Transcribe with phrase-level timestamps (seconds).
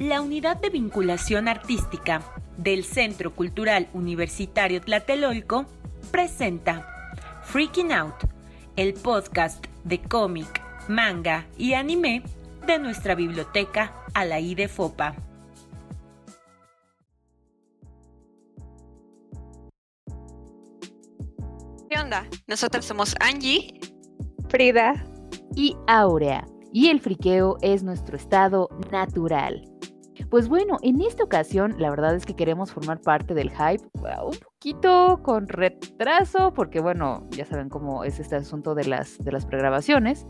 [0.00, 2.22] La Unidad de Vinculación Artística
[2.56, 5.66] del Centro Cultural Universitario Tlatelolco
[6.10, 7.12] presenta
[7.42, 8.14] Freaking Out,
[8.76, 12.22] el podcast de cómic, manga y anime
[12.66, 15.16] de nuestra biblioteca Alaí de Fopa.
[21.90, 22.26] ¿Qué onda?
[22.46, 23.78] Nosotros somos Angie,
[24.48, 25.04] Frida
[25.54, 29.69] y Aurea, y el friqueo es nuestro estado natural.
[30.30, 33.82] Pues bueno, en esta ocasión la verdad es que queremos formar parte del hype
[34.24, 39.32] un poquito con retraso, porque bueno, ya saben cómo es este asunto de las, de
[39.32, 40.28] las pregrabaciones,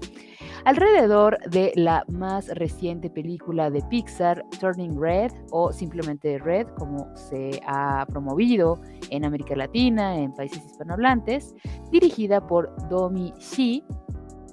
[0.65, 7.61] alrededor de la más reciente película de Pixar, Turning Red, o simplemente Red, como se
[7.67, 8.80] ha promovido
[9.11, 11.55] en América Latina, en países hispanohablantes,
[11.91, 13.85] dirigida por Domi Shi,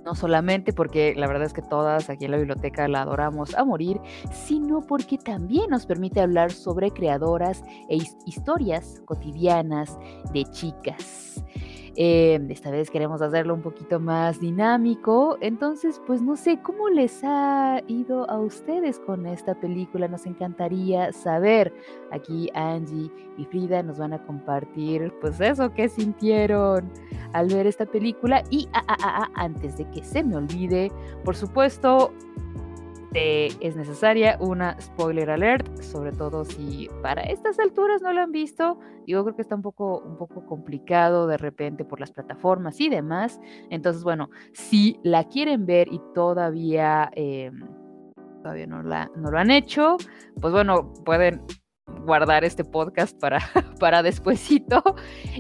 [0.08, 3.66] no solamente porque la verdad es que todas aquí en la biblioteca la adoramos a
[3.66, 4.00] morir,
[4.32, 9.99] sino porque también nos permite hablar sobre creadoras e historias cotidianas
[10.32, 11.44] de chicas.
[11.99, 15.35] Em, esta vez queremos hacerlo un poquito más dinámico.
[15.41, 20.07] Entonces, pues no sé, ¿cómo les ha ido a ustedes con esta película?
[20.07, 21.73] Nos encantaría saber.
[22.12, 26.91] Aquí Angie y Frida nos van a compartir, pues eso, qué sintieron
[27.34, 28.43] al ver esta película.
[28.51, 30.91] Y ah, ah, ah, antes de que se me olvide,
[31.25, 32.13] por supuesto,
[33.13, 38.80] es necesaria una spoiler alert, sobre todo si para estas alturas no la han visto.
[39.05, 42.90] Yo creo que está un poco, un poco complicado de repente por las plataformas y
[42.90, 43.40] demás.
[43.70, 47.62] Entonces, bueno, si la quieren ver y todavía, em,
[48.44, 49.98] todavía no, la, no lo han hecho,
[50.40, 51.42] pues bueno, pueden
[52.05, 53.40] guardar este podcast para,
[53.80, 54.84] para despuesito.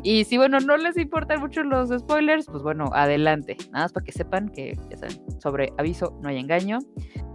[0.03, 3.57] Y si, bueno, no les importan mucho los spoilers, pues bueno, adelante.
[3.71, 6.79] Nada más para que sepan que, ya saben, sobre aviso no hay engaño.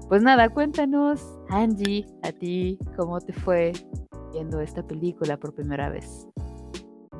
[0.08, 3.72] Pues nada, cuéntanos, Angie, a ti, ¿cómo te fue
[4.32, 6.26] viendo esta película por primera vez?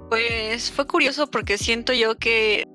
[0.08, 2.66] Pues fue curioso porque siento yo que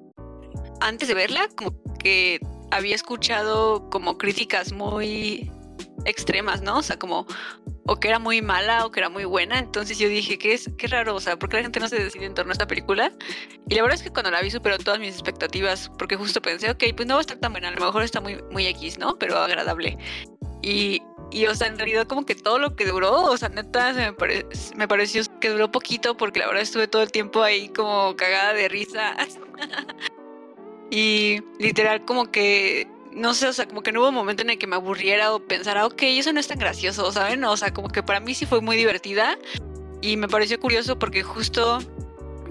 [0.82, 2.40] antes de verla, como que
[2.72, 5.52] había escuchado como críticas muy
[6.06, 6.78] extremas, ¿no?
[6.78, 7.26] O sea, como
[7.88, 9.60] o que era muy mala o que era muy buena.
[9.60, 11.98] Entonces yo dije, qué es qué raro, o sea, ¿por qué la gente no se
[11.98, 13.12] decide en torno a esta película?
[13.68, 16.70] Y la verdad es que cuando la vi superó todas mis expectativas, porque justo pensé,
[16.70, 19.00] ok, pues no va a estar tan buena, a lo mejor está muy, muy X,
[19.00, 19.18] ¿no?
[19.18, 19.98] Pero agradable.
[20.62, 23.94] Y, y, o sea, en realidad como que todo lo que duró, o sea, neta,
[23.94, 24.14] me,
[24.76, 28.54] me pareció que duró poquito porque la verdad estuve todo el tiempo ahí como cagada
[28.54, 29.16] de risa.
[30.92, 34.52] y literal como que no sé, o sea, como que no hubo un momento en
[34.52, 37.44] el que me aburriera o pensara, ok, eso no es tan gracioso, ¿saben?
[37.44, 39.40] O sea, como que para mí sí fue muy divertida
[40.02, 41.80] y me pareció curioso porque justo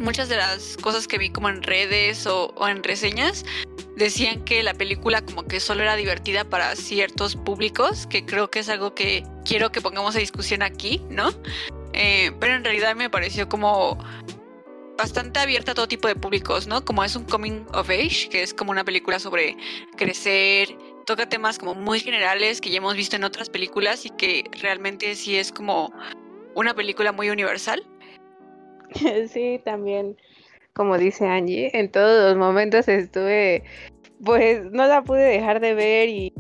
[0.00, 3.44] muchas de las cosas que vi como en redes o, en reseñas
[3.96, 8.58] decían que la película como que solo era divertida para ciertos públicos, que creo que
[8.58, 11.30] es algo que quiero que pongamos a discusión aquí, ¿no?
[11.92, 14.04] Eh, pero en realidad me pareció como
[14.96, 16.84] bastante abierta a todo tipo de públicos, ¿no?
[16.84, 19.56] Como es un coming of age, que es como una película sobre
[19.96, 20.76] crecer,
[21.06, 25.14] toca temas como muy generales que ya hemos visto en otras películas y que realmente
[25.14, 25.92] sí es como
[26.54, 27.82] una película muy universal.
[29.28, 30.16] Sí, también,
[30.72, 33.64] como dice Angie, en todos los momentos estuve,
[34.24, 36.32] pues no la pude dejar de ver y,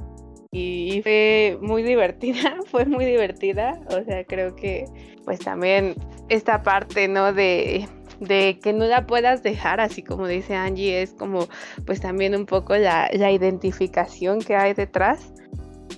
[1.02, 4.86] fue muy divertida, fue muy divertida, o sea, creo que
[5.24, 5.94] pues también
[6.30, 7.32] esta parte, ¿no?
[7.32, 7.86] De,
[8.20, 11.46] de que no la puedas dejar, así como dice Angie, es como
[11.84, 15.32] pues también un poco la, la identificación que hay detrás.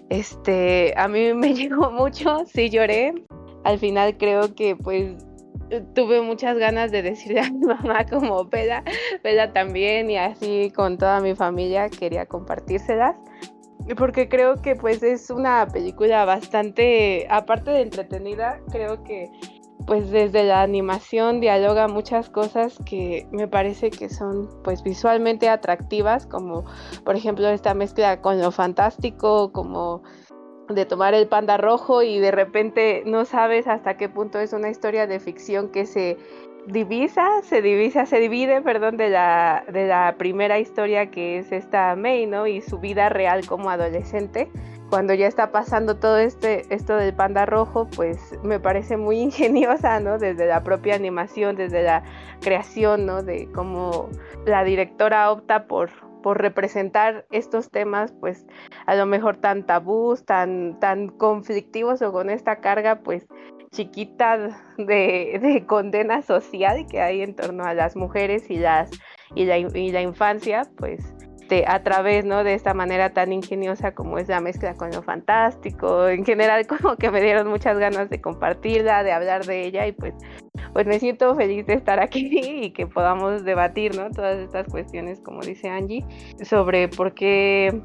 [0.09, 3.15] Este, a mí me llegó mucho, sí lloré.
[3.65, 5.17] Al final creo que pues
[5.95, 8.83] tuve muchas ganas de decirle a mi mamá como peda,
[9.23, 13.17] peda también y así con toda mi familia quería compartírselas
[13.97, 19.31] porque creo que pues es una película bastante aparte de entretenida creo que
[19.88, 26.26] pues desde la animación dialoga muchas cosas que me parece que son pues visualmente atractivas
[26.26, 26.66] como
[27.04, 30.03] por ejemplo esta mezcla con lo fantástico como
[30.69, 34.68] de tomar el panda rojo y de repente no sabes hasta qué punto es una
[34.68, 36.18] historia de ficción que se
[36.66, 41.97] divisa, se divisa, se divide, perdón, de la, de la primera historia que es esta
[41.97, 42.47] May, ¿no?
[42.47, 44.51] Y su vida real como adolescente.
[44.91, 50.01] Cuando ya está pasando todo este, esto del panda rojo, pues me parece muy ingeniosa,
[50.01, 50.19] ¿no?
[50.19, 52.03] Desde la propia animación, desde la
[52.41, 53.23] creación, ¿no?
[53.23, 54.09] De cómo
[54.47, 55.91] la directora opta por,
[56.23, 58.47] por representar estos temas, pues
[58.87, 63.27] a lo mejor tan tabús, tan, tan conflictivos o con esta carga, pues
[63.71, 64.39] chiquita
[64.79, 68.91] de, de, condena social que hay en torno a las mujeres y, las,
[69.35, 71.15] y, la, y la infancia, pues
[71.48, 72.45] este, a través, ¿no?
[72.45, 76.06] De esta manera tan ingeniosa como es la mezcla con lo fantástico.
[76.06, 79.92] En general, como que me dieron muchas ganas de compartirla, de hablar de ella y
[79.92, 80.12] pues,
[80.74, 82.28] pues me siento feliz de estar aquí
[82.65, 84.10] y que podamos debatir, ¿no?
[84.10, 86.04] Todas estas cuestiones, como dice Angie,
[86.42, 87.80] sobre por qué,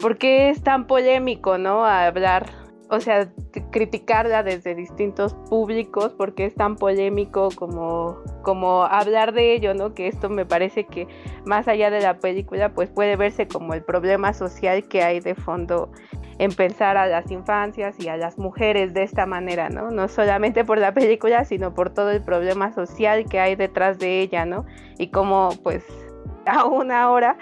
[0.00, 1.84] por qué es tan polémico, ¿no?
[1.84, 3.28] Hablar o sea,
[3.72, 9.92] criticarla desde distintos públicos porque es tan polémico como, como hablar de ello, ¿no?
[9.92, 11.08] Que esto me parece que
[11.44, 15.34] más allá de la película, pues puede verse como el problema social que hay de
[15.34, 15.90] fondo
[16.38, 19.90] en pensar a las infancias y a las mujeres de esta manera, ¿no?
[19.90, 24.20] No solamente por la película, sino por todo el problema social que hay detrás de
[24.20, 24.64] ella, ¿no?
[24.98, 25.84] Y cómo, pues,
[26.46, 27.36] aún ahora,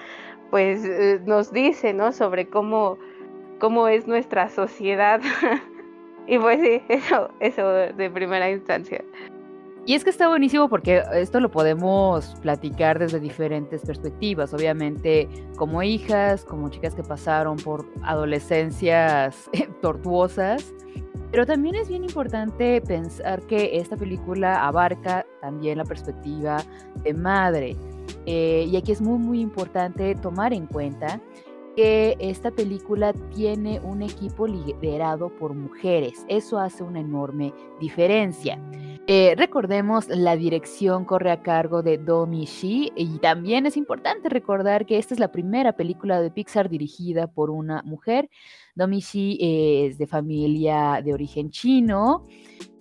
[0.50, 2.12] pues eh, nos dice, ¿no?
[2.12, 2.98] Sobre cómo
[3.58, 5.20] cómo es nuestra sociedad.
[6.26, 9.04] y pues sí, eso, eso de primera instancia.
[9.86, 15.82] Y es que está buenísimo porque esto lo podemos platicar desde diferentes perspectivas, obviamente como
[15.82, 19.50] hijas, como chicas que pasaron por adolescencias
[19.82, 20.72] tortuosas,
[21.30, 26.62] pero también es bien importante pensar que esta película abarca también la perspectiva
[27.02, 27.76] de madre.
[28.24, 31.20] Eh, y aquí es muy, muy importante tomar en cuenta
[31.74, 36.24] que esta película tiene un equipo liderado por mujeres.
[36.28, 38.58] Eso hace una enorme diferencia.
[39.06, 44.86] Eh, recordemos, la dirección corre a cargo de Domi Shi y también es importante recordar
[44.86, 48.30] que esta es la primera película de Pixar dirigida por una mujer.
[48.74, 52.24] Domi Shi es de familia de origen chino.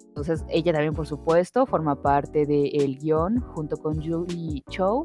[0.07, 5.04] Entonces, ella también, por supuesto, forma parte del guion junto con Julie Chow.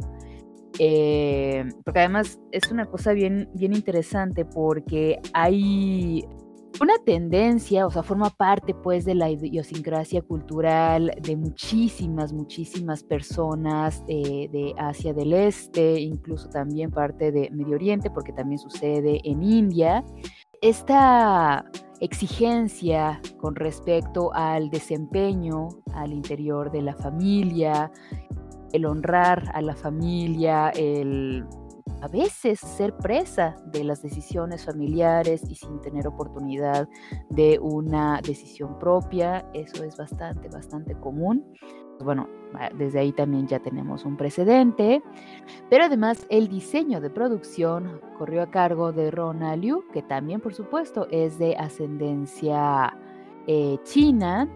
[0.79, 6.25] Eh, porque además es una cosa bien, bien interesante porque hay
[6.81, 14.05] una tendencia, o sea, forma parte pues de la idiosincrasia cultural de muchísimas, muchísimas personas
[14.07, 19.43] eh, de Asia del Este, incluso también parte de Medio Oriente, porque también sucede en
[19.43, 20.05] India.
[20.61, 21.65] Esta
[22.01, 27.91] exigencia con respecto al desempeño al interior de la familia,
[28.73, 31.45] el honrar a la familia, el
[32.01, 36.89] a veces ser presa de las decisiones familiares y sin tener oportunidad
[37.29, 41.45] de una decisión propia, eso es bastante, bastante común.
[42.01, 42.29] Bueno,
[42.77, 45.03] desde ahí también ya tenemos un precedente,
[45.69, 50.55] pero además el diseño de producción corrió a cargo de Rona Liu, que también por
[50.55, 52.97] supuesto es de ascendencia
[53.49, 54.49] eh, china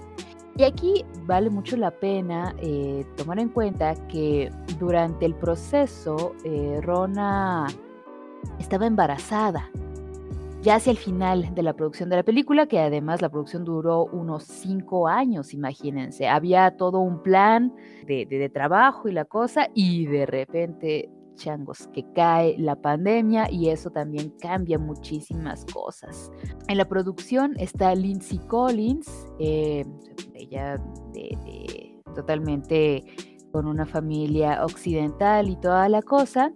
[0.57, 6.81] y aquí vale mucho la pena eh, tomar en cuenta que durante el proceso eh,
[6.83, 7.67] Rona
[8.59, 9.71] estaba embarazada.
[10.63, 14.05] Ya hacia el final de la producción de la película, que además la producción duró
[14.05, 16.29] unos cinco años, imagínense.
[16.29, 17.75] Había todo un plan
[18.07, 23.91] de trabajo y la cosa, y de repente changos, que cae la pandemia y eso
[23.91, 26.31] también cambia muchísimas cosas.
[26.69, 29.09] En la producción está Lindsay Collins,
[29.39, 29.85] eh,
[30.35, 30.81] ella
[32.15, 33.03] totalmente
[33.53, 36.51] con una familia occidental y toda la cosa,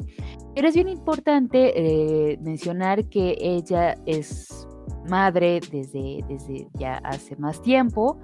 [0.54, 4.66] pero es bien importante eh, mencionar que ella es
[5.08, 8.18] madre desde, desde ya hace más tiempo,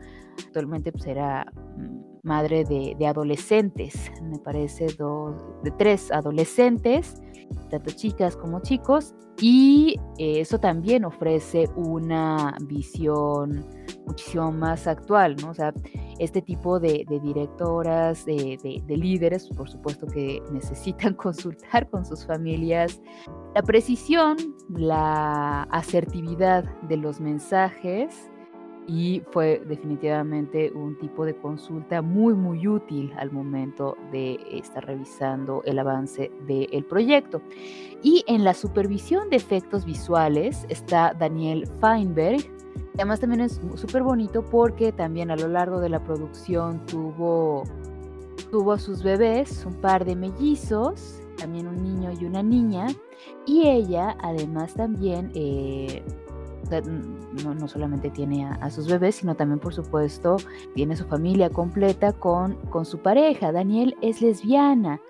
[0.46, 1.46] actualmente pues era
[1.76, 7.20] mm, madre de, adolescentes, me parece, de tres adolescentes,
[7.68, 13.66] tanto chicas como chicos, y eh, eso también ofrece una visión
[14.06, 15.50] muchísimo más actual, ¿no?
[15.50, 15.72] O sea,
[16.18, 23.00] este tipo de, directoras, de, de, líderes, por supuesto que necesitan consultar con sus familias
[23.54, 24.36] la precisión,
[24.68, 28.31] la asertividad de los mensajes
[28.86, 35.62] y fue definitivamente un tipo de consulta muy muy útil al momento de estar revisando
[35.64, 37.40] el avance del proyecto.
[38.02, 42.40] Y en la supervisión de efectos visuales está Daniel Feinberg.
[42.94, 47.62] Además también es súper bonito porque también a lo largo de la producción tuvo,
[48.50, 52.86] tuvo a sus bebés, un par de mellizos, también un niño y una niña.
[53.46, 55.30] Y ella además también...
[55.34, 56.02] Eh,
[57.44, 60.36] no, solamente tiene a, sus bebés, sino también, por supuesto,
[60.74, 63.52] tiene su familia completa con, con su pareja.
[63.52, 65.00] Daniel es lesbiana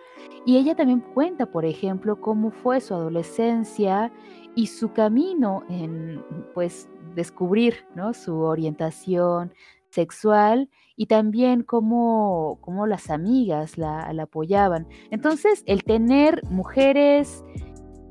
[0.44, 4.12] y ella también cuenta, por ejemplo, cómo fue su adolescencia
[4.54, 6.22] y su camino en,
[6.54, 8.12] pues, descubrir ¿no?
[8.12, 9.52] su orientación
[9.90, 14.88] sexual y también cómo, cómo las amigas la apoyaban.
[15.10, 17.44] Entonces, el tener mujeres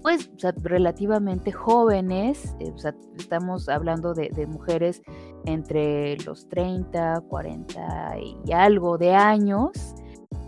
[0.01, 0.29] pues
[0.63, 2.73] relativamente jóvenes, eh,
[3.17, 5.01] estamos hablando de, mujeres
[5.45, 8.15] entre los 30, 40
[8.45, 9.95] y algo de años,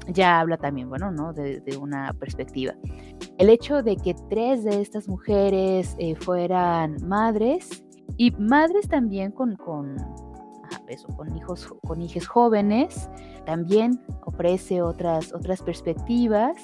[0.08, 1.34] ya habla también, bueno, ¿no?
[1.34, 2.74] De, una perspectiva.
[3.38, 7.84] el hecho de que tres de estas mujeres eh, fueran madres
[8.18, 9.96] y madres también con, con,
[10.88, 13.10] eso, con hijos, con hijos jóvenes,
[13.46, 16.56] también ofrece otras, otras perspectivas.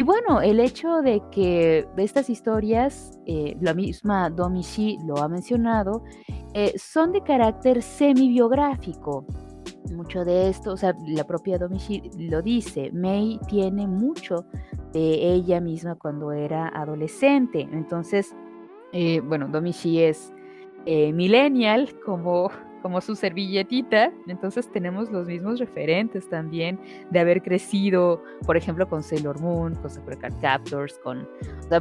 [0.00, 6.04] Y bueno, el hecho de que estas historias, eh, la misma Domichi lo ha mencionado,
[6.54, 9.26] eh, son de carácter semi-biográfico.
[9.92, 14.44] Mucho de esto, o sea, la propia Domichi lo dice, May tiene mucho
[14.92, 17.68] de ella misma cuando era adolescente.
[17.72, 18.36] Entonces,
[18.92, 20.32] eh, bueno, Domichi es
[20.86, 22.50] millennial, como
[22.88, 26.80] como su servilletita, entonces tenemos los mismos referentes también
[27.10, 31.28] de haber crecido, por ejemplo, con Sailor Moon, con Sakura Captors, con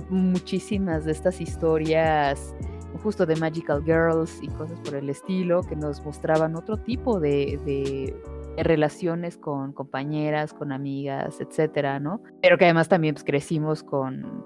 [0.09, 2.53] muchísimas de estas historias
[3.01, 7.57] justo de Magical Girls y cosas por el estilo que nos mostraban otro tipo de,
[7.63, 12.21] de relaciones con compañeras, con amigas, etcétera, ¿no?
[12.41, 14.45] Pero que además también pues, crecimos con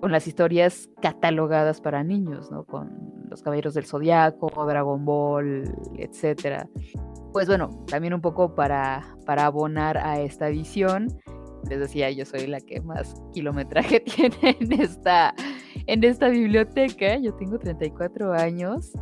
[0.00, 2.64] con las historias catalogadas para niños, ¿no?
[2.64, 5.64] Con los Caballeros del Zodiaco, Dragon Ball,
[5.96, 6.68] etcétera.
[7.32, 11.08] Pues bueno, también un poco para, para abonar a esta visión.
[11.68, 15.34] Les decía, yo soy la que más kilometraje tiene en esta,
[15.86, 17.18] en esta biblioteca.
[17.18, 18.92] Yo tengo 34 años.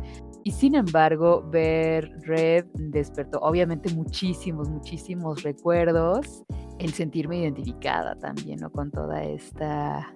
[0.43, 6.43] Y sin embargo, ver Red despertó obviamente muchísimos, muchísimos recuerdos.
[6.77, 8.71] El sentirme identificada también, ¿no?
[8.71, 10.13] Con toda esta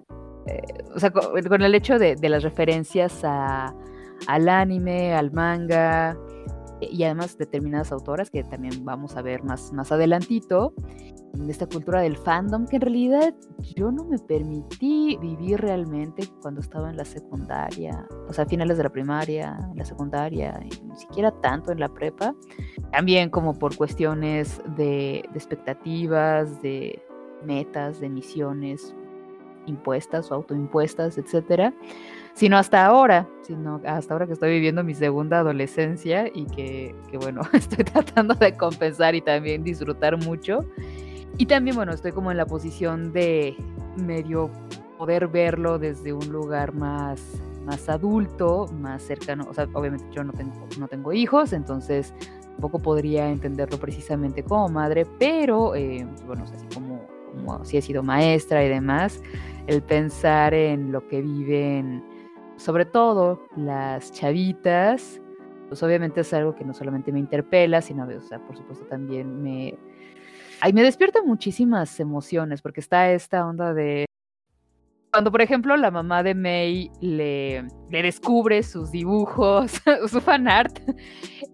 [0.48, 0.62] eh,
[0.96, 6.18] o sea, con, el hecho de, las referencias al anime, al manga
[6.82, 10.74] y además determinadas autoras que también vamos a ver más, más adelantito,
[11.34, 13.34] de esta cultura del fandom que en realidad
[13.76, 18.84] yo no me permití vivir realmente cuando estaba en la secundaria, o sea, finales de
[18.84, 22.36] la primaria, en la secundaria, ni siquiera tanto en la prepa,
[22.92, 27.02] también como por cuestiones de expectativas, de
[27.44, 28.96] metas, de misiones,
[29.66, 31.74] impuestas o autoimpuestas, etcétera,
[32.34, 37.42] sino hasta ahora, sino hasta ahora que estoy viviendo mi segunda adolescencia y que, bueno,
[37.54, 40.66] estoy tratando de compensar y también disfrutar mucho.
[41.38, 43.56] Y también, bueno, estoy como en la posición de
[43.98, 44.50] medio
[44.98, 47.22] poder verlo desde un lugar más,
[47.66, 49.48] más adulto, más cercano.
[49.50, 52.14] O sea, obviamente yo no tengo, no tengo hijos, entonces
[52.54, 57.02] tampoco podría entenderlo precisamente como madre, pero, eh, bueno, así como,
[57.32, 59.20] como si he sido maestra y demás,
[59.68, 62.04] el pensar en lo que viven,
[62.58, 65.22] sobre todo las chavitas,
[65.68, 69.42] pues obviamente es algo que no solamente me interpela, sino, o sea, por supuesto también
[69.42, 69.78] me...
[70.62, 74.06] Ay, me despierta muchísimas emociones, porque está esta onda de...
[75.12, 80.80] Cuando, por ejemplo, la mamá de May le, descubre sus dibujos, su fan art,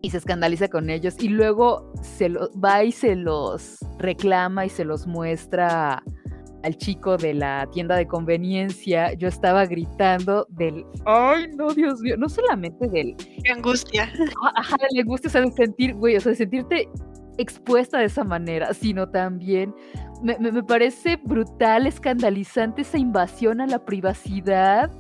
[0.02, 4.70] y se escandaliza con ellos, y luego se lo, va y se los reclama y
[4.70, 6.04] se los muestra
[6.64, 12.18] al chico de la tienda de conveniencia, yo estaba gritando del, ay, no, Dios mío,
[12.18, 13.16] no solamente del...
[13.44, 14.12] Qué angustia.
[14.56, 16.90] Ajá, la angustia, o sea, de sentir, güey, o sea, de sentirte
[17.38, 19.74] expuesta de esa manera, sino también
[20.22, 24.92] me, me, parece brutal, escandalizante esa invasión a la privacidad.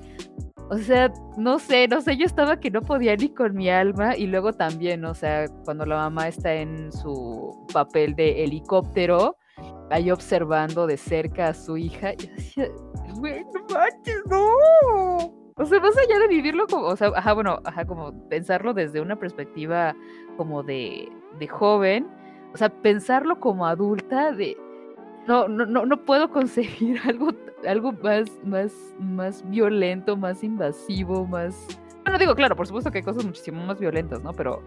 [0.69, 4.15] O sea, no sé, no sé, yo estaba que no podía ni con mi alma
[4.15, 9.35] y luego también, o sea, cuando la mamá está en su papel de helicóptero,
[9.91, 12.67] ahí observando de cerca a su hija, y decía,
[13.15, 14.47] güey, no manches, no.
[15.55, 19.01] O sea, más allá de vivirlo como, o sea, ajá, bueno, ajá, como pensarlo desde
[19.01, 19.95] una perspectiva
[20.37, 22.07] como de, de joven,
[22.53, 24.55] o sea, pensarlo como adulta, de,
[25.27, 27.31] no, no, no, no puedo concebir algo,
[27.67, 31.67] algo más, más, más violento, más invasivo, más...
[32.03, 34.31] Bueno, digo, claro, por supuesto que hay cosas muchísimo más violentas, ¿no?
[34.33, 34.63] Pero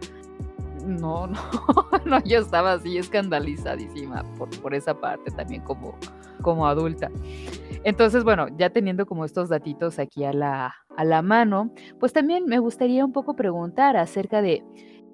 [0.83, 1.39] no, no,
[2.05, 5.97] no, yo estaba así escandalizadísima por, por esa parte también como,
[6.43, 7.11] como adulta.
[7.85, 12.47] Entonces, bueno, ya teniendo como estos datitos aquí a la, a la mano, pues también
[12.47, 14.63] me gustaría un poco preguntar acerca de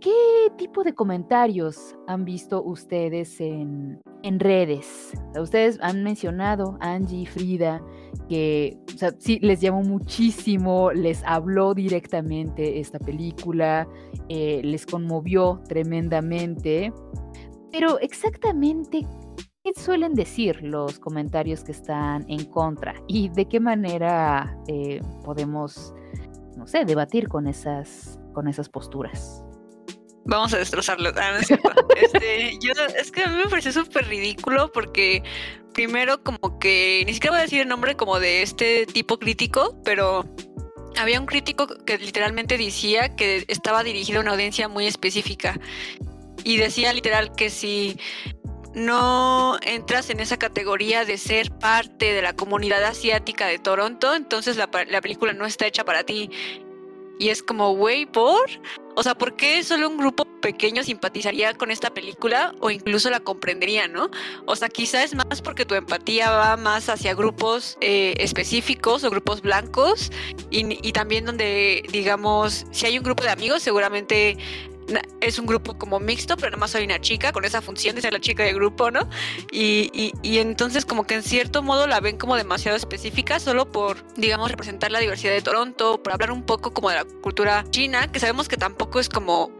[0.00, 5.12] qué tipo de comentarios han visto ustedes en, en redes.
[5.38, 7.82] Ustedes han mencionado, Angie, Frida,
[8.28, 13.88] que o sea, sí les llamó muchísimo, les habló directamente esta película,
[14.28, 16.92] eh, les conmovió tremendamente.
[17.70, 19.06] Pero exactamente,
[19.62, 22.94] ¿qué suelen decir los comentarios que están en contra?
[23.06, 25.94] ¿Y de qué manera eh, podemos,
[26.56, 29.44] no sé, debatir con esas, con esas posturas?
[30.28, 31.10] Vamos a destrozarlo.
[31.16, 31.70] Ah, no es cierto.
[31.96, 35.24] Este, yo, es que a mí me pareció súper ridículo porque
[35.74, 39.80] primero como que, ni siquiera voy a decir el nombre como de este tipo crítico,
[39.84, 40.24] pero
[40.96, 45.58] había un crítico que literalmente decía que estaba dirigido a una audiencia muy específica
[46.44, 47.98] y decía literal que si
[48.74, 54.56] no entras en esa categoría de ser parte de la comunidad asiática de Toronto, entonces
[54.56, 56.30] la, la película no está hecha para ti.
[57.18, 58.48] Y es como, güey, ¿por?
[58.94, 63.20] O sea, ¿por qué solo un grupo pequeño simpatizaría con esta película o incluso la
[63.20, 64.10] comprendería, no?
[64.46, 69.10] O sea, quizás es más porque tu empatía va más hacia grupos eh, específicos o
[69.10, 70.10] grupos blancos
[70.50, 74.36] y, y también donde, digamos, si hay un grupo de amigos, seguramente
[75.20, 78.02] es un grupo como mixto, pero nada más soy una chica con esa función de
[78.02, 79.08] ser la chica del grupo, ¿no?
[79.50, 84.04] Y, y, entonces como que en cierto modo la ven como demasiado específica solo por,
[84.16, 88.10] digamos, representar la diversidad de Toronto, por hablar un poco como de la cultura china,
[88.10, 89.50] que sabemos que tampoco es como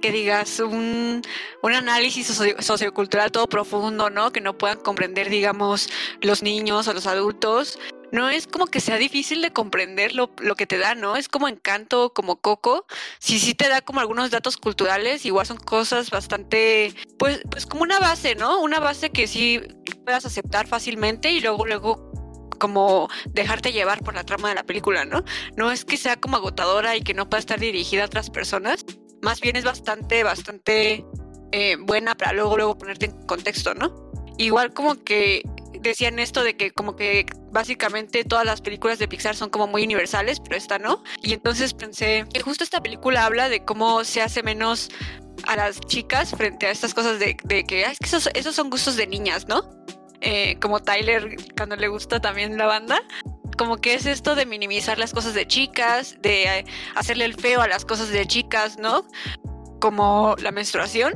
[0.00, 1.22] que digas un,
[1.62, 2.26] un análisis
[2.60, 4.30] sociocultural todo profundo, ¿no?
[4.30, 5.88] Que no puedan comprender, digamos,
[6.20, 7.78] los niños o los adultos,
[8.12, 11.16] no es como que sea difícil de comprender lo, que te da, ¿no?
[11.16, 12.86] Es como encanto, como coco.
[13.18, 17.82] Sí, sí te da como algunos datos culturales, igual son cosas bastante, pues, pues como
[17.82, 18.60] una base, ¿no?
[18.60, 19.60] Una base que sí
[20.04, 22.10] puedas aceptar fácilmente y luego, luego
[22.58, 25.24] como dejarte llevar por la trama de la película, ¿no?
[25.56, 28.84] No es que sea como agotadora y que no pueda estar dirigida a otras personas,
[29.22, 31.04] más bien es bastante, bastante
[31.52, 33.94] eh, buena para luego, luego ponerte en contexto, ¿no?
[34.38, 35.42] Igual como que
[35.80, 39.84] decían esto de que como que básicamente todas las películas de Pixar son como muy
[39.84, 41.02] universales, pero esta no.
[41.22, 44.90] Y entonces pensé que justo esta película habla de cómo se hace menos
[45.46, 49.06] a las chicas frente a estas cosas de, que, es que esos, son gustos de
[49.06, 49.68] niñas, ¿no?
[50.20, 53.00] Eh, como Tyler cuando le gusta también la banda.
[53.56, 57.68] Como que es esto de minimizar las cosas de chicas, de hacerle el feo a
[57.68, 59.06] las cosas de chicas, ¿no?
[59.80, 61.14] Como la menstruación.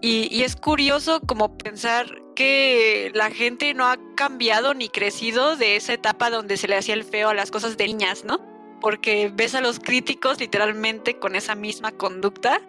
[0.00, 5.74] Y, y, es curioso como pensar que la gente no ha cambiado ni crecido de
[5.74, 8.38] esa etapa donde se le hacía el feo a las cosas de niñas, ¿no?
[8.80, 12.60] Porque ves a los críticos literalmente con esa misma conducta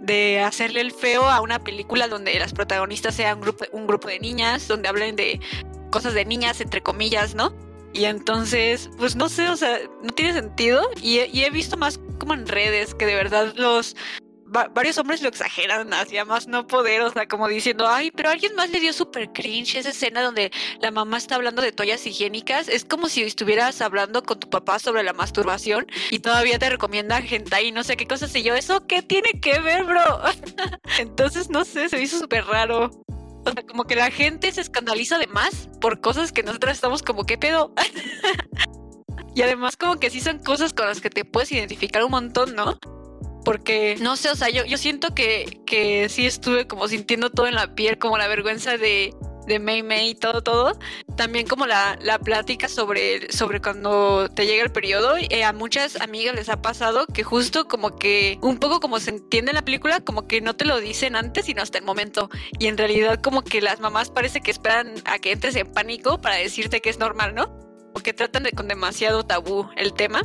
[0.00, 3.40] de hacerle el feo a una película donde las protagonistas sean
[3.72, 5.40] un grupo, de niñas, donde hablen de
[5.90, 7.54] cosas de niñas, entre comillas, ¿no?
[7.94, 10.82] Y entonces, pues no sé, o sea, no tiene sentido.
[11.00, 13.96] Y y he visto más como en redes que de verdad los,
[14.72, 18.54] varios hombres lo exageran hacia más no poder, o sea, como diciendo, ay, pero alguien
[18.54, 22.68] más le dio súper cringe esa escena donde la mamá está hablando de toallas higiénicas.
[22.68, 27.20] Es como si estuvieras hablando con tu papá sobre la masturbación y todavía te recomienda
[27.22, 28.34] gente y no sé qué cosas.
[28.36, 30.22] Y yo, ¿eso qué tiene que ver, bro?
[30.98, 32.90] Entonces, no sé, se me hizo súper raro.
[33.46, 37.02] O sea, como que la gente se escandaliza de más por cosas que nosotros estamos
[37.02, 37.74] como, ¿qué pedo?
[39.34, 42.54] y además como que sí son cosas con las que te puedes identificar un montón,
[42.54, 42.78] ¿no?
[43.44, 47.46] Porque no sé, o sea, yo, yo siento que, que sí estuve como sintiendo todo
[47.46, 49.14] en la piel, como la vergüenza de,
[49.46, 50.78] de May May y todo, todo.
[51.16, 55.16] También como la, la plática sobre, sobre cuando te llega el periodo.
[55.16, 59.10] Eh, a muchas amigas les ha pasado que justo como que un poco como se
[59.10, 62.30] entiende en la película, como que no te lo dicen antes, sino hasta el momento.
[62.58, 66.20] Y en realidad como que las mamás parece que esperan a que entres en pánico
[66.20, 67.58] para decirte que es normal, ¿no?
[67.94, 70.22] O que tratan de con demasiado tabú el tema.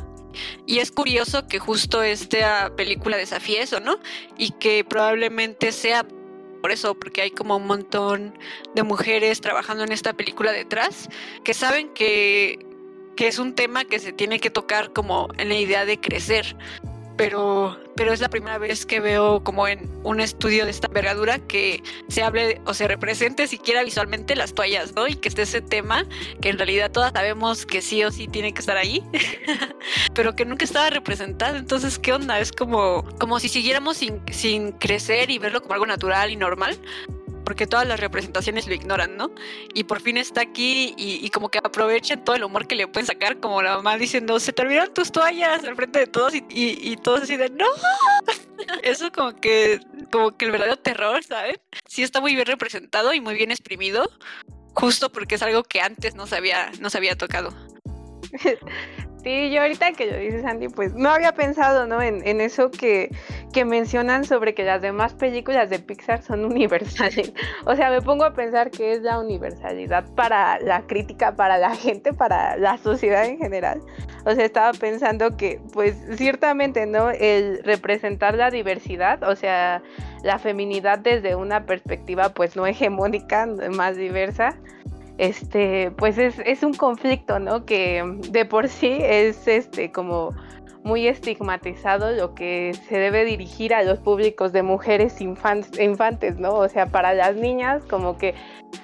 [0.66, 4.00] Y es curioso que justo esta película desafíe eso, ¿no?
[4.38, 6.06] Y que probablemente sea
[6.62, 8.38] por eso, porque hay como un montón
[8.76, 11.10] de mujeres trabajando en esta película detrás,
[11.44, 12.66] que saben que,
[13.16, 16.56] que es un tema que se tiene que tocar como en la idea de crecer
[17.20, 21.38] pero, pero es la primera vez que veo como en un estudio de esta envergadura
[21.38, 25.06] que se hable o se represente siquiera visualmente las toallas, ¿no?
[25.06, 26.06] Y que esté ese tema
[26.40, 29.04] que en realidad todas sabemos que sí o sí tiene que estar ahí,
[30.14, 31.58] pero que nunca estaba representado.
[31.58, 32.40] Entonces, ¿qué onda?
[32.40, 36.80] Es como, como si siguiéramos sin, sin crecer y verlo como algo natural y normal
[37.50, 39.32] porque todas las representaciones lo ignoran, ¿no?
[39.74, 43.08] Y por fin está aquí y, como que aprovechan todo el humor que le pueden
[43.08, 46.44] sacar, como la mamá diciendo, se te olvidaron tus toallas al frente de todos y,
[46.48, 47.66] y, todos así de, no.
[48.84, 49.80] Eso como que,
[50.12, 51.60] como que el verdadero terror, ¿sabes?
[51.88, 54.12] Sí está muy bien representado y muy bien exprimido,
[54.76, 57.52] justo porque es algo que antes no se había, no se había tocado.
[59.24, 62.02] Sí, yo ahorita que lo dices, Andy, pues no había pensado, ¿no?
[62.02, 63.14] En, eso que,
[63.52, 67.34] que, mencionan sobre que las demás películas de Pixar son universales.
[67.66, 71.76] O sea, me pongo a pensar que es la universalidad para la crítica, para la
[71.76, 73.82] gente, para la sociedad en general.
[74.26, 77.10] O sea, estaba pensando que, pues, ciertamente, ¿no?
[77.10, 79.84] El representar la diversidad, o sea,
[80.24, 84.56] la feminidad desde una perspectiva, pues, no hegemónica, más diversa
[85.20, 87.66] este, pues es, es, un conflicto, ¿no?
[87.66, 90.34] Que de por sí es este como
[90.84, 96.56] muy estigmatizado lo que se debe dirigir a los públicos de mujeres infantes, ¿no?
[96.56, 98.34] O sea, para las niñas como que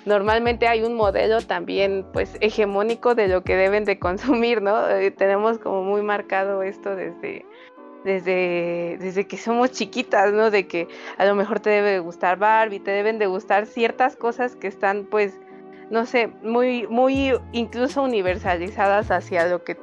[0.06, 4.90] normalmente hay un modelo también pues hegemónico de lo que deben de consumir, ¿no?
[4.90, 7.46] Eh, tenemos como muy marcado esto desde
[8.04, 10.52] desde, desde que somos chiquitas, ¿no?
[10.52, 14.56] De que a lo mejor te debe gustar Barbie, te deben de gustar ciertas cosas
[14.56, 15.40] que están pues
[15.90, 19.78] no sé, muy, muy incluso universalizadas hacia lo que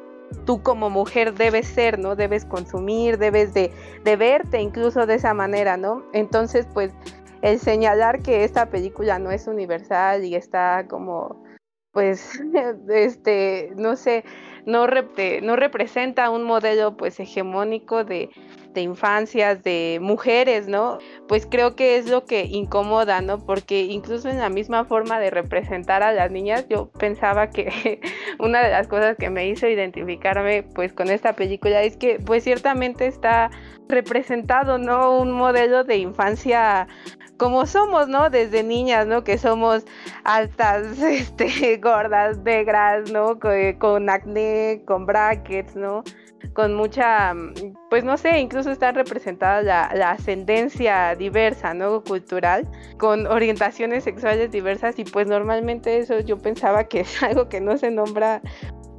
[0.45, 2.17] tú como mujer debes ser, ¿no?
[2.17, 3.71] Debes consumir, debes de,
[4.05, 6.05] de verte incluso de esa manera, ¿no?
[6.13, 6.93] Entonces, pues,
[7.43, 11.45] el señalar que esta película no es universal y está como,
[11.93, 12.41] pues,
[12.89, 14.25] este, no sé,
[14.65, 18.31] no, no representa un modelo, pues, hegemónico de,
[18.75, 20.99] de infancias, de mujeres, ¿no?
[21.29, 23.39] Pues creo que es lo que incomoda, ¿no?
[23.45, 28.01] Porque incluso en la misma forma de representar a las niñas, yo pensaba que
[28.39, 32.45] una de las cosas que me hizo identificarme pues con esta película es que pues
[32.45, 33.51] ciertamente está
[33.89, 35.19] representado, ¿no?
[35.19, 36.89] Un modelo de infancia
[37.43, 38.31] como somos, ¿no?
[38.31, 39.25] Desde niñas, ¿no?
[39.25, 39.85] Que somos
[40.23, 43.39] altas, este, gordas, negras, ¿no?
[43.39, 46.05] Con, acné, con brackets, ¿no?
[46.53, 47.35] Con mucha,
[47.89, 52.03] pues no sé, incluso está representada la, ascendencia diversa, ¿no?
[52.03, 57.61] Cultural, con orientaciones sexuales diversas y pues normalmente eso yo pensaba que es algo que
[57.61, 58.43] no se nombra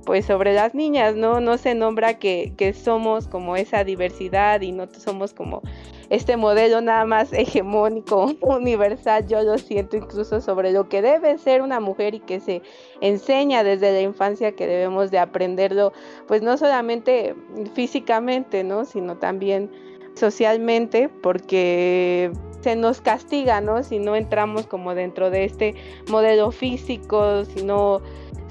[0.05, 1.39] pues sobre las niñas, ¿no?
[1.39, 5.61] No se nombra que, que somos como esa diversidad y no somos como
[6.09, 11.61] este modelo nada más hegemónico, universal, yo lo siento incluso sobre lo que debe ser
[11.61, 12.61] una mujer y que se
[13.01, 15.93] enseña desde la infancia que debemos de aprenderlo,
[16.27, 17.35] pues no solamente
[17.73, 18.85] físicamente, ¿no?
[18.85, 19.71] Sino también
[20.13, 23.83] socialmente, porque se nos castiga, ¿no?
[23.83, 25.75] Si no entramos como dentro de este
[26.09, 28.01] modelo físico, si no,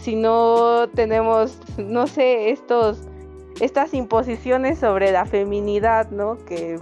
[0.02, 3.08] si no tenemos, no sé, estos,
[3.60, 6.36] estas imposiciones sobre la feminidad, ¿no?
[6.44, 6.78] Que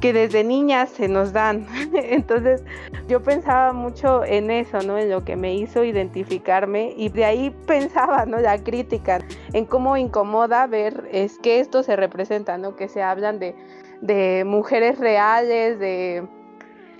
[0.00, 1.66] que desde niñas se nos dan.
[1.94, 2.62] Entonces
[3.08, 4.98] yo pensaba mucho en eso, ¿no?
[4.98, 8.38] En lo que me hizo identificarme y de ahí pensaba, ¿no?
[8.38, 9.20] La crítica,
[9.52, 12.76] en cómo incomoda ver es que esto se representa, ¿no?
[12.76, 13.54] Que se hablan de,
[14.00, 16.26] de mujeres reales, de,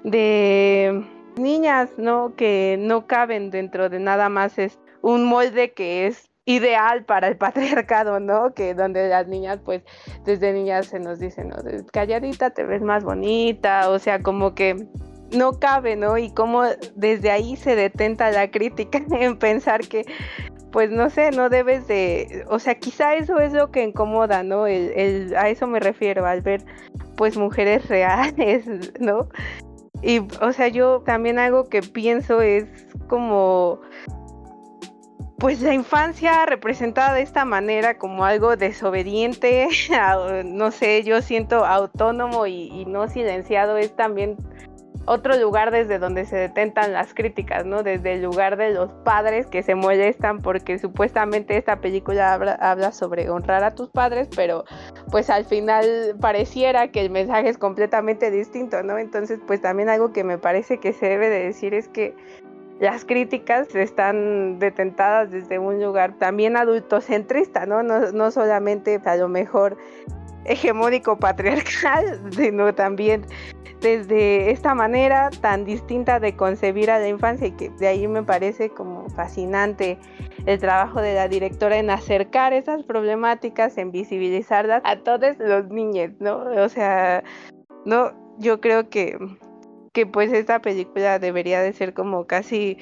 [0.04, 1.04] de
[1.36, 2.34] niñas, ¿no?
[2.36, 4.58] Que no caben dentro de nada más
[5.06, 8.54] un molde que es ideal para el patriarcado, ¿no?
[8.54, 9.82] Que donde las niñas, pues,
[10.24, 11.56] desde niñas se nos dicen, ¿no?
[11.92, 14.76] Calladita te ves más bonita, o sea, como que
[15.32, 16.18] no cabe, ¿no?
[16.18, 16.62] Y como
[16.94, 20.04] desde ahí se detenta la crítica en pensar que,
[20.72, 24.66] pues, no sé, no debes de, o sea, quizá eso es lo que incomoda, ¿no?
[24.66, 26.64] El, el, a eso me refiero, al ver,
[27.16, 28.66] pues, mujeres reales,
[28.98, 29.28] ¿no?
[30.02, 32.66] Y, o sea, yo también algo que pienso es
[33.08, 33.80] como
[35.38, 39.68] pues la infancia representada de esta manera como algo desobediente,
[40.44, 44.36] no sé, yo siento autónomo y, no silenciado es también
[45.08, 47.84] otro lugar desde donde se detentan las críticas, ¿no?
[47.84, 52.90] Desde el lugar de los padres que se molestan porque supuestamente esta película habla, habla,
[52.90, 54.64] sobre honrar a tus padres, pero
[55.12, 58.98] pues al final pareciera que el mensaje es completamente distinto, ¿no?
[58.98, 62.14] Entonces pues también algo que me parece que se debe de decir es que
[62.80, 67.82] las críticas están detentadas desde un lugar también adultocentrista, ¿no?
[67.82, 69.76] No, no solamente a lo mejor
[70.44, 73.24] hegemónico patriarcal, sino también
[73.80, 78.22] desde esta manera tan distinta de concebir a la infancia y que de ahí me
[78.22, 79.98] parece como fascinante
[80.46, 86.12] el trabajo de la directora en acercar esas problemáticas, en visibilizarlas a todos los niños,
[86.20, 86.38] ¿no?
[86.38, 87.22] O sea,
[87.84, 89.18] no, yo creo que
[89.96, 92.76] que pues esta película debería de ser como casi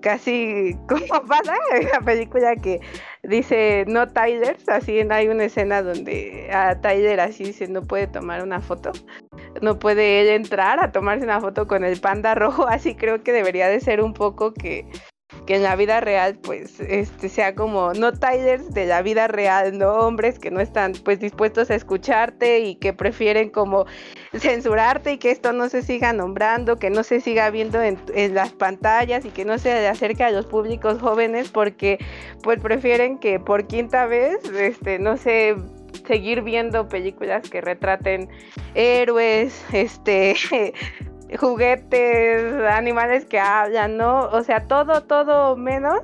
[0.00, 1.54] casi como pasa
[1.92, 2.80] la película que
[3.22, 8.42] dice no Tyler, así hay una escena donde a Tyler así dice no puede tomar
[8.42, 8.90] una foto,
[9.62, 13.30] no puede él entrar a tomarse una foto con el panda rojo, así creo que
[13.30, 14.84] debería de ser un poco que
[15.46, 19.76] que en la vida real pues este sea como no Tylers de la vida real,
[19.78, 23.86] no hombres que no están pues dispuestos a escucharte y que prefieren como
[24.36, 28.34] censurarte y que esto no se siga nombrando, que no se siga viendo en, en
[28.34, 31.98] las pantallas y que no se acerque a los públicos jóvenes porque
[32.42, 35.56] pues prefieren que por quinta vez este no sé
[36.06, 38.28] seguir viendo películas que retraten
[38.74, 40.34] héroes, este
[41.36, 44.28] juguetes, animales que hablan, ¿no?
[44.28, 46.00] O sea, todo, todo menos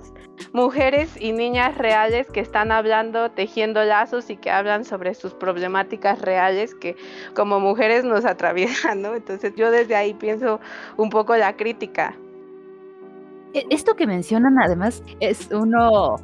[0.52, 6.20] mujeres y niñas reales que están hablando, tejiendo lazos y que hablan sobre sus problemáticas
[6.20, 6.96] reales que
[7.34, 9.14] como mujeres nos atraviesan, ¿no?
[9.14, 10.60] Entonces yo desde ahí pienso
[10.96, 12.14] un poco la crítica.
[13.54, 16.16] E, esto que mencionan además es uno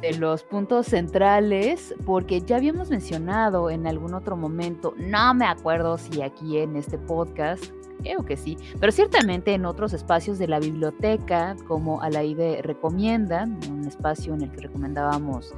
[0.00, 5.96] de los puntos centrales, porque ya habíamos mencionado en algún otro momento, no me acuerdo
[5.96, 10.58] si aquí en este podcast, creo que sí, pero ciertamente en otros espacios de la
[10.58, 15.54] biblioteca, como Alaide recomienda, un espacio en el que recomendábamos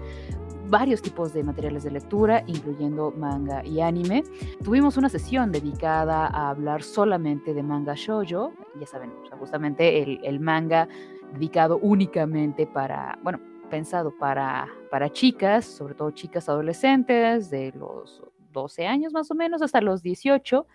[0.69, 4.23] varios tipos de materiales de lectura, incluyendo manga y anime.
[4.63, 10.41] Tuvimos una sesión dedicada a hablar solamente de manga shoujo, ya saben, justamente el, el
[10.41, 10.89] manga
[11.33, 18.23] dedicado únicamente para, bueno, pensado para, para chicas, sobre todo chicas adolescentes de los
[18.53, 20.67] 12 años más o menos hasta los 18.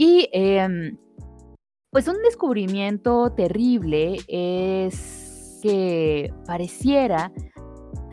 [0.00, 0.96] Y em,
[1.90, 7.30] pues un descubrimiento terrible es que pareciera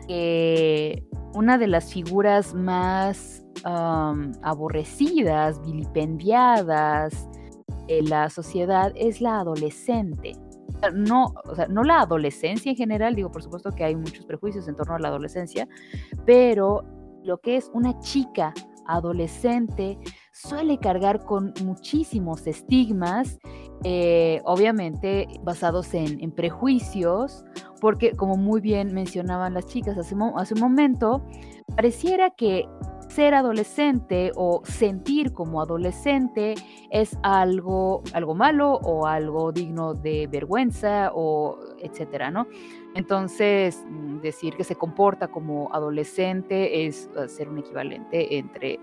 [0.06, 7.26] que una de las figuras más aborrecidas, vilipendiadas
[7.86, 10.32] en la sociedad es la adolescente.
[10.92, 14.68] No, o sea, no la adolescencia en general, digo, por supuesto que hay muchos prejuicios
[14.68, 15.66] en torno a la adolescencia,
[16.26, 16.84] pero
[17.24, 18.52] lo que es una chica
[18.88, 19.98] adolescente
[20.40, 23.38] suele cargar con muchísimos estigmas,
[23.82, 27.44] eh, obviamente basados en, prejuicios,
[27.80, 31.24] porque como muy bien mencionaban las chicas hace, un momento,
[31.74, 32.68] pareciera que
[33.08, 36.54] ser adolescente o sentir como adolescente
[36.90, 42.46] es algo, algo malo o algo digno de vergüenza o etcétera, ¿no?
[42.94, 48.78] Entonces, mm, decir que se comporta como adolescente es eh, ser un equivalente entre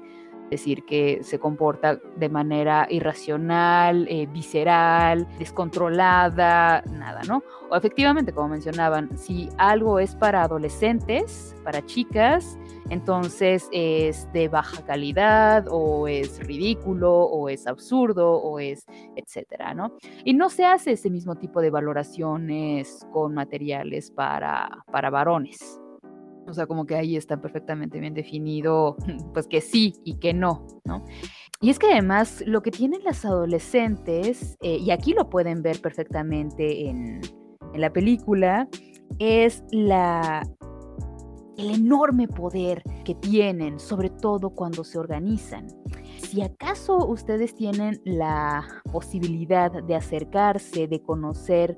[0.50, 7.44] decir que se comporta de manera irracional, eh, visceral, descontrolada, nada, ¿no?
[7.70, 12.58] O efectivamente, como mencionaban, si algo es para adolescentes, para chicas,
[12.90, 19.98] entonces es de baja calidad o es ridículo o es absurdo o es etcétera, ¿no?
[20.24, 25.80] Y no se hace ese mismo tipo de valoraciones con materiales para, para varones.
[26.48, 28.98] O sea, como que ahí está perfectamente bien definido,
[29.34, 31.04] pues que sí y que no, ¿no?
[31.62, 35.82] Y es que además lo que tienen las adolescentes, eh, y aquí lo pueden ver
[35.82, 37.22] perfectamente en,
[37.74, 38.68] en la película,
[39.20, 40.44] es la,
[41.58, 45.68] el enorme poder que tienen, sobre todo cuando se organizan.
[46.20, 51.78] Si acaso ustedes tienen la posibilidad de acercarse, de conocer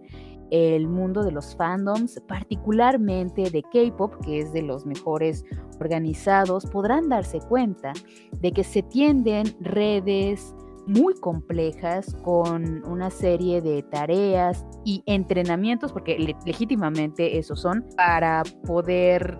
[0.51, 5.43] el mundo de los fandoms, particularmente de K-Pop, que es de los mejores
[5.79, 7.93] organizados, podrán darse cuenta
[8.39, 10.55] de que se tienden redes
[10.87, 19.37] muy complejas con una serie de tareas y entrenamientos, porque legítimamente esos son, para poder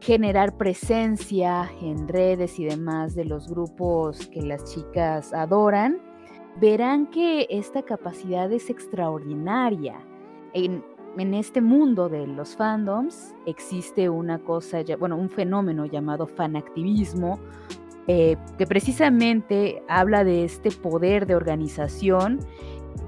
[0.00, 5.98] generar presencia en redes y demás de los grupos que las chicas adoran,
[6.60, 9.96] verán que esta capacidad es extraordinaria.
[10.54, 10.82] En,
[11.34, 17.38] este mundo de los fandoms existe una cosa, bueno, un fenómeno llamado fanactivismo,
[18.08, 22.40] eh, que precisamente habla de este poder de organización.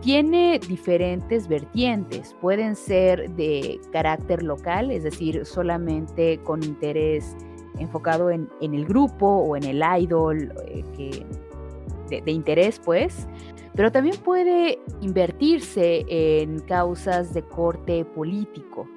[0.02, 7.34] Tiene diferentes vertientes, pueden ser de carácter local, es decir, solamente con interés
[7.78, 11.24] enfocado en, el grupo o en el idol eh,
[12.24, 13.26] de, interés, pues,
[13.74, 18.88] pero también puede invertirse en causas de corte político.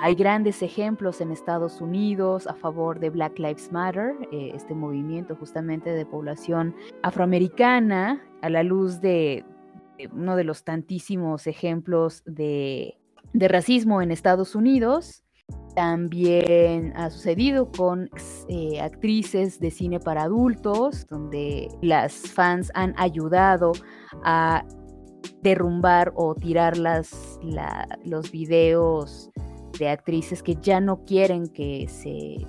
[0.00, 5.36] Hay grandes ejemplos en Estados Unidos a favor de Black Lives Matter, eh, este movimiento
[5.36, 9.44] justamente de población afroamericana, a la luz de,
[10.12, 12.98] uno de los tantísimos ejemplos de,
[13.32, 15.23] racismo en Estados Unidos.
[15.74, 18.08] También ha sucedido con
[18.48, 23.72] eh, actrices de cine para adultos, donde las fans han ayudado
[24.24, 24.64] a
[25.42, 27.38] derrumbar o tirar las,
[28.04, 29.30] los videos
[29.78, 32.46] de actrices que ya no quieren que se,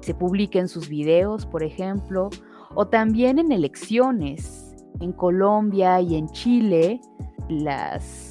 [0.00, 2.30] se publiquen sus videos, por ejemplo,
[2.74, 4.74] o también en elecciones.
[5.00, 7.00] En Colombia y en Chile,
[7.48, 8.30] las,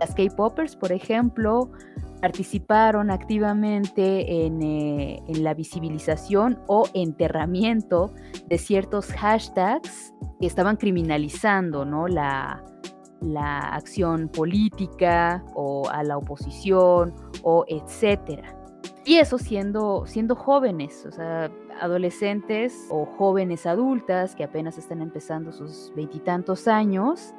[0.00, 1.70] las K-Poppers, por ejemplo,
[2.24, 8.14] participaron activamente en, eh, en, la visibilización o enterramiento
[8.46, 12.08] de ciertos hashtags que estaban criminalizando ¿no?
[12.08, 12.64] la,
[13.20, 18.56] la acción política o a la oposición o etcétera.
[19.04, 25.52] Y eso siendo, siendo jóvenes, o sea, adolescentes o jóvenes adultas que apenas están empezando
[25.52, 27.34] sus veintitantos años,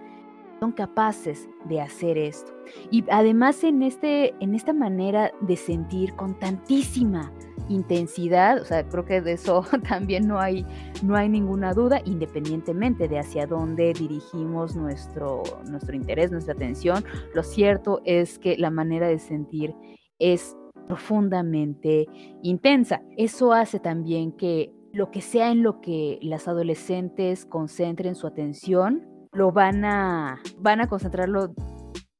[0.60, 2.52] son capaces de hacer esto.
[2.92, 7.32] Y además en, este, en esta manera de sentir con tantísima
[7.70, 10.66] intensidad, o sea, creo que de eso también no hay,
[11.04, 17.44] no hay ninguna duda, independientemente de hacia dónde dirigimos nuestro, nuestro interés, nuestra atención, lo
[17.44, 19.74] cierto es que la manera de sentir
[20.20, 20.56] es
[20.88, 22.08] profundamente
[22.44, 23.02] intensa.
[23.18, 29.15] Eso hace también que lo que sea en lo que las adolescentes concentren su atención,
[29.36, 31.54] lo van a, van a concentrarlo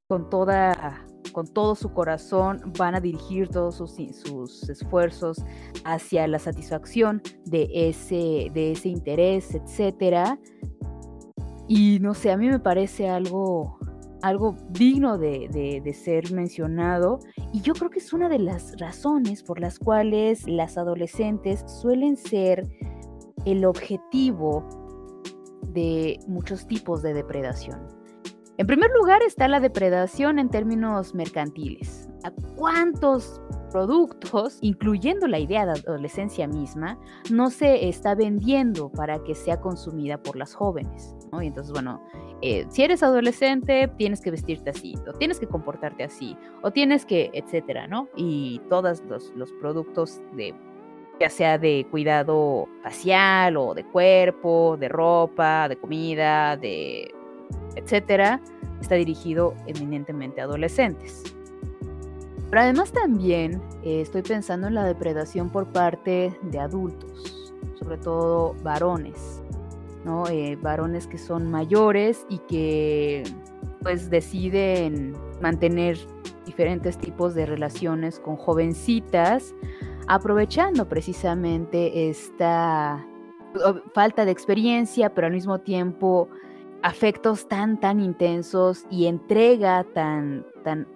[0.08, 5.44] con toda, con todo su corazón van a dirigir todos sus, sus esfuerzos
[5.86, 10.40] hacia la satisfacción de ese, de ese interés, etcétera.
[11.68, 13.80] Y no sé, a mí me parece algo,
[14.22, 17.20] algo digno de, de, ser mencionado
[17.54, 22.18] y yo creo que es una de las razones por las cuales las adolescentes suelen
[22.18, 22.68] ser
[23.46, 24.85] el objetivo
[25.74, 27.88] de muchos tipos de depredación.
[28.58, 32.08] En primer lugar está la depredación en términos mercantiles.
[32.24, 36.98] ¿A cuántos productos, incluyendo la idea de adolescencia misma,
[37.30, 41.14] no se está vendiendo para que sea consumida por las jóvenes?
[41.42, 42.02] Y entonces, bueno,
[42.42, 47.06] eh, si eres adolescente, tienes que vestirte así, o tienes que comportarte así, o tienes
[47.06, 48.08] que, etcétera, ¿no?
[48.16, 50.56] Y todos los, los productos de
[51.20, 57.14] ya sea de cuidado facial o de cuerpo, de ropa, de comida, de
[57.76, 58.42] etcétera,
[58.82, 61.24] está dirigido eminentemente a adolescentes.
[62.50, 68.56] Pero además también eh, estoy pensando en la depredación por parte de adultos, sobre todo
[68.64, 69.42] varones,
[70.06, 70.28] ¿no?
[70.28, 73.24] Eh, varones que son mayores y que
[73.82, 75.98] pues deciden mantener
[76.46, 79.54] diferentes tipos de relaciones con jovencitas,
[80.08, 83.06] aprovechando precisamente esta
[83.94, 86.30] falta de experiencia, pero al mismo tiempo
[86.84, 90.88] afectos tan, tan intensos y entrega tan, tan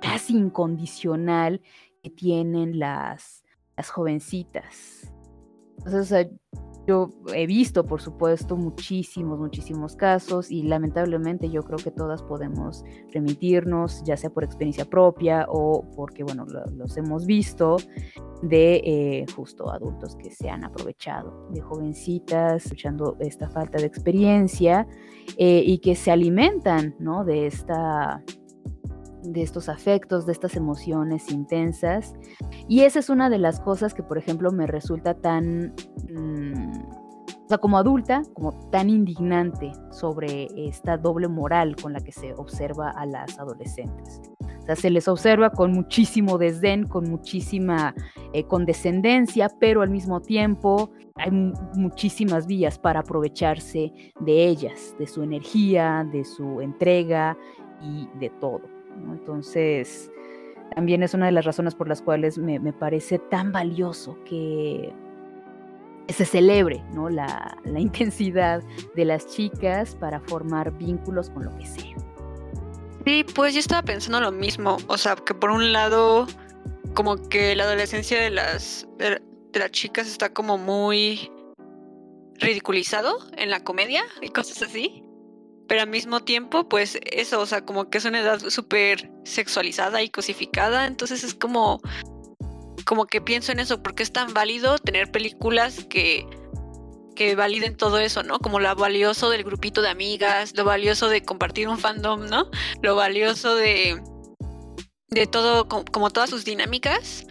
[0.00, 1.60] casi incondicional
[2.02, 3.42] que tienen las,
[3.76, 5.12] las jovencitas.
[5.78, 6.28] Entonces,
[6.86, 12.84] yo he visto, por supuesto, muchísimos, muchísimos casos y lamentablemente yo creo que todas podemos
[13.12, 17.76] remitirnos, ya sea por experiencia propia o porque, bueno, los hemos visto
[18.42, 24.86] de eh, justo adultos que se han aprovechado de jovencitas, escuchando esta falta de experiencia
[25.36, 27.24] eh, y que se alimentan, ¿no?
[27.24, 28.22] De esta
[29.32, 32.14] de estos afectos, de estas emociones intensas.
[32.68, 35.74] Y esa es una de las cosas que, por ejemplo, me resulta tan,
[36.10, 36.80] mm,
[37.44, 42.34] o sea, como adulta, como tan indignante sobre esta doble moral con la que se
[42.34, 44.20] observa a las adolescentes.
[44.40, 47.94] O sea, se les observa con muchísimo desdén, con muchísima
[48.32, 55.22] eh, condescendencia, pero al mismo tiempo hay muchísimas vías para aprovecharse de ellas, de su
[55.22, 57.36] energía, de su entrega
[57.80, 58.75] y de todo.
[59.12, 60.10] Entonces,
[60.74, 64.92] también es una de las razones por las cuales me, parece tan valioso que
[66.08, 67.08] se celebre ¿no?
[67.08, 68.62] la, la, intensidad
[68.94, 71.96] de las chicas para formar vínculos con lo que sea.
[73.04, 74.78] Sí, pues yo estaba pensando lo mismo.
[74.88, 76.26] O sea, que por un lado,
[76.94, 79.20] como que la adolescencia de las, de
[79.58, 81.30] las chicas está como muy
[82.34, 85.05] ridiculizado en la comedia y cosas así
[85.68, 90.02] pero al mismo tiempo, pues eso, o sea, como que es una edad súper sexualizada
[90.02, 91.80] y cosificada, entonces es como,
[92.84, 96.26] como que pienso en eso, porque es tan válido tener películas que,
[97.14, 98.38] que validen todo eso, ¿no?
[98.38, 102.48] Como lo valioso del grupito de amigas, lo valioso de compartir un fandom, ¿no?
[102.82, 104.00] Lo valioso de,
[105.08, 107.26] de todo, como todas sus dinámicas.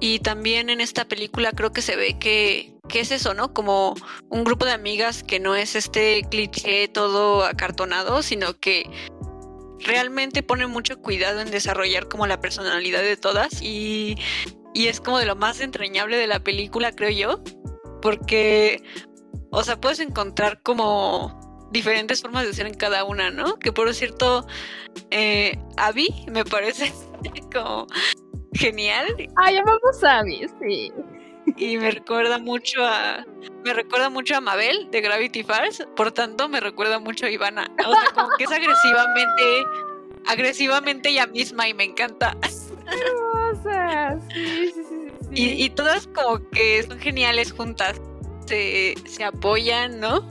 [0.00, 3.52] Y también en esta película creo que se ve que, ¿qué es eso, no?
[3.52, 3.94] Como
[4.30, 8.88] un grupo de amigas que no es este cliché todo acartonado, sino que
[9.80, 14.16] realmente pone mucho cuidado en desarrollar como la personalidad de todas y,
[14.72, 17.42] y es como de lo más entrañable de la película, creo yo,
[18.00, 18.82] porque,
[19.50, 23.58] o sea, puedes encontrar como diferentes formas de ser en cada una, ¿no?
[23.58, 24.46] Que por cierto,
[25.10, 26.92] eh, Abby me parece
[27.52, 27.86] como
[28.52, 29.06] genial.
[29.36, 30.92] Ay, amamos a Abby, sí
[31.56, 33.24] y me recuerda mucho a
[33.64, 37.70] me recuerda mucho a Mabel de Gravity Falls, por tanto me recuerda mucho a Ivana.
[37.86, 39.64] O sea, como que es agresivamente
[40.26, 42.36] agresivamente ella misma y me encanta.
[45.32, 48.00] Y, y, todas como que son geniales juntas.
[48.46, 50.22] Se, se apoyan, ¿no?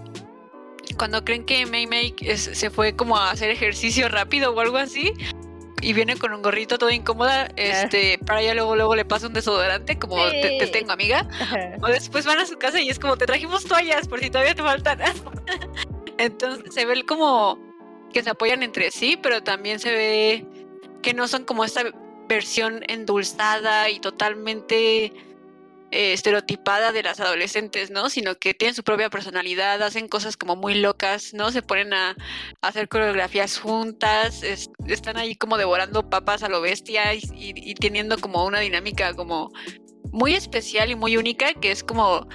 [0.97, 5.11] Cuando creen que May May se fue como a hacer ejercicio rápido o algo así,
[5.83, 9.33] y viene con un gorrito todo incómoda, este, para ella luego luego le pasa un
[9.33, 11.27] desodorante, como te, tengo amiga.
[11.81, 14.55] O después van a su casa y es como te trajimos toallas por si todavía
[14.55, 14.99] te faltan.
[16.17, 17.59] Entonces se ve como
[18.13, 20.45] que se apoyan entre sí, pero también se ve
[21.01, 21.83] que no son como esta
[22.29, 25.11] versión endulzada y totalmente
[25.95, 28.09] eh, estereotipada de las adolescentes, ¿no?
[28.09, 31.51] Sino que tienen su propia personalidad, hacen cosas como muy locas, ¿no?
[31.51, 32.15] Se ponen a,
[32.63, 34.41] hacer coreografías juntas,
[34.87, 39.51] están ahí como devorando papas a lo bestia y, teniendo como una dinámica como
[40.11, 42.27] muy especial y muy única que es como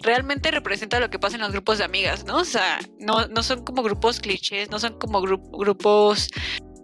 [0.00, 2.38] realmente representa lo que pasa en los grupos de amigas, ¿no?
[2.38, 6.28] O sea, no, no son como grupos clichés, no son como grupos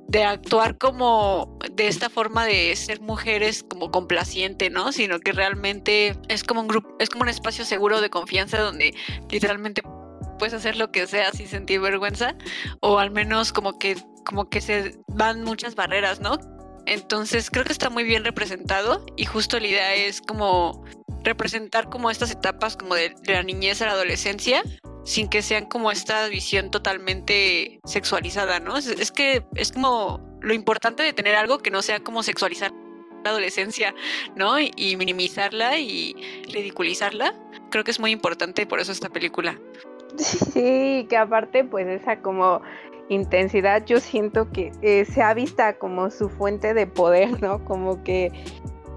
[0.08, 4.92] de actuar como de esta forma de ser mujeres como complaciente, ¿no?
[4.92, 8.94] Sino que realmente es como un grupo, es como un espacio seguro de confianza donde
[9.30, 9.82] literalmente
[10.38, 12.34] puedes hacer lo que sea sin sentir vergüenza
[12.80, 16.38] o al menos como que como que se van muchas barreras, ¿no?
[16.86, 20.84] Entonces creo que está muy bien representado y justo la idea es como
[21.22, 24.62] representar como estas etapas como de, la niñez a la adolescencia
[25.04, 28.76] sin que sean como esta visión totalmente sexualizada, ¿no?
[28.76, 32.72] Es, que es como lo importante de tener algo que no sea como sexualizar
[33.24, 33.94] la adolescencia,
[34.36, 34.58] ¿no?
[34.58, 36.14] Y, minimizarla y
[36.52, 37.34] ridiculizarla.
[37.70, 39.58] Creo que es muy importante por eso esta película.
[40.18, 42.60] Sí, que aparte pues esa como
[43.08, 47.64] intensidad yo siento que eh, se ha vista como su fuente de poder, ¿no?
[47.64, 48.30] Como que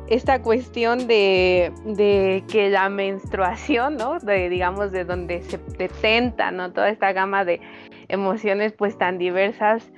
[0.07, 4.19] esta cuestión de, de, que la menstruación, ¿no?
[4.19, 6.71] De, digamos, de donde se detenta, ¿no?
[6.71, 7.59] Toda esta gama de
[8.07, 9.91] emociones pues tan diversas,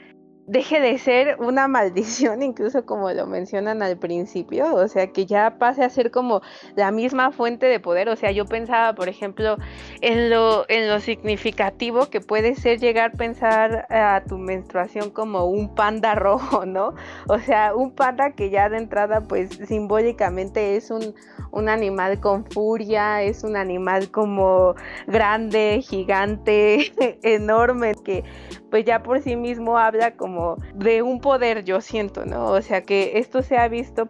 [0.48, 5.58] deje de ser una maldición, incluso como lo mencionan al principio, o sea, que ya
[5.60, 6.41] pase a ser como
[6.76, 9.58] la misma fuente de poder, o sea, yo pensaba, por ejemplo,
[10.02, 15.45] en lo, en lo significativo que puede ser llegar a pensar a tu menstruación como
[15.45, 16.95] un panda rojo, ¿no?
[17.28, 21.14] O sea, un panda que ya de entrada, pues simbólicamente es un,
[21.52, 24.76] un animal con furia, es un animal como
[25.08, 28.24] grande, gigante, enorme, que
[28.70, 32.47] pues ya por sí mismo habla como de un poder, yo siento, ¿no?
[32.51, 34.09] O sea, que esto se ha visto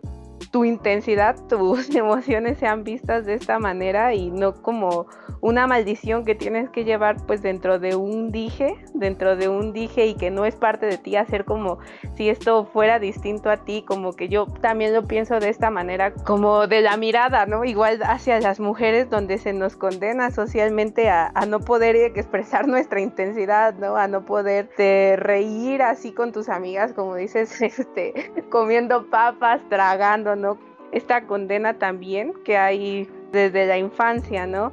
[0.51, 5.07] tu intensidad, tus emociones sean vistas de esta manera y no como
[5.41, 10.07] una maldición que tienes que llevar pues dentro de un dije, dentro de un dije
[10.07, 11.79] y que no es parte de ti, hacer como
[12.15, 16.13] si esto fuera distinto a ti, como que yo también lo pienso de esta manera,
[16.13, 17.63] como de la mirada, ¿no?
[17.63, 23.75] Igual hacia las mujeres donde se nos condena socialmente a, no poder expresar nuestra intensidad,
[23.75, 23.95] ¿no?
[23.95, 30.57] A no poder reír así con tus amigas, como dices, este, comiendo papas, tragando, ¿no?
[30.91, 34.71] Esta condena también que hay desde la infancia, ¿no?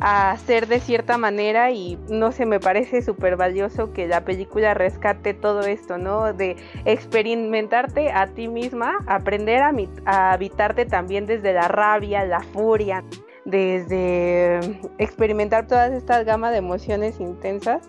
[0.00, 4.74] a ser de cierta manera y no sé, me parece súper valioso que la película
[4.74, 6.32] rescate todo esto, ¿no?
[6.32, 9.72] De experimentarte a ti misma, aprender a,
[10.04, 13.02] a habitarte también desde la rabia, la furia,
[13.44, 14.60] desde
[14.98, 17.88] experimentar todas estas gamas de emociones intensas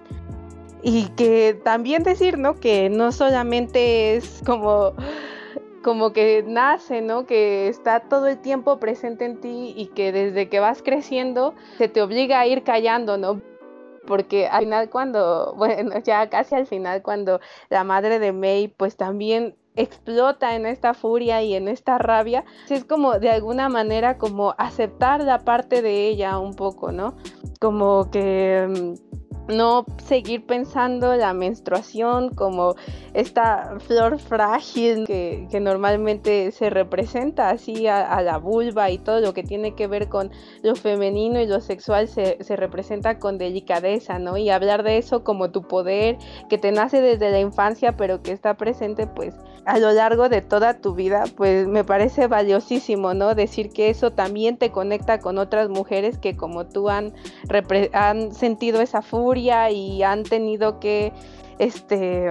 [0.82, 2.55] y que también decir, ¿no?
[2.55, 4.93] Que no solamente es como
[5.84, 7.26] como que nace, ¿no?
[7.26, 11.88] Que está todo el tiempo presente en ti y que desde que vas creciendo se
[11.88, 13.42] te obliga a ir callando, ¿no?
[14.06, 18.98] Porque al final cuando, bueno, ya casi al final cuando la madre de May pues
[18.98, 24.54] también explota en esta furia y en esta rabia, es como de alguna manera como
[24.58, 27.16] aceptar la parte de ella un poco, ¿no?
[27.62, 29.09] Como que mm,
[29.50, 32.76] no seguir pensando la menstruación como
[33.14, 39.43] esta flor frágil que, normalmente se representa así a, la vulva y todo lo que
[39.43, 40.32] tiene que ver con
[40.64, 44.38] lo femenino y lo sexual se, se, representa con delicadeza, ¿no?
[44.38, 46.18] Y hablar de eso como tu poder
[46.50, 49.36] que te nace desde la infancia pero que está presente pues
[49.66, 53.36] a lo largo de toda tu vida, pues me parece valiosísimo, ¿no?
[53.36, 57.14] Decir que eso también te conecta con otras mujeres que como tú han,
[57.93, 61.14] han sentido esa furia y han tenido que,
[61.60, 62.30] este,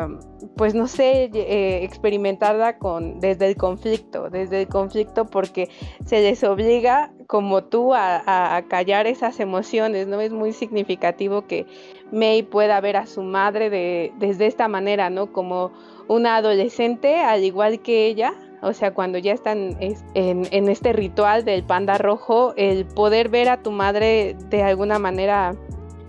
[0.56, 5.68] pues no sé, eh, experimentarla con, desde el conflicto, desde el conflicto porque
[6.04, 10.20] se les obliga como tú a, a callar esas emociones, ¿no?
[10.20, 11.66] Es muy significativo que
[12.10, 15.30] May pueda ver a su madre de, desde esta manera, ¿no?
[15.32, 15.72] Como
[16.08, 21.64] una adolescente, al igual que ella, o sea, cuando ya están en, este ritual del
[21.64, 25.54] panda rojo, el poder ver a tu madre de alguna manera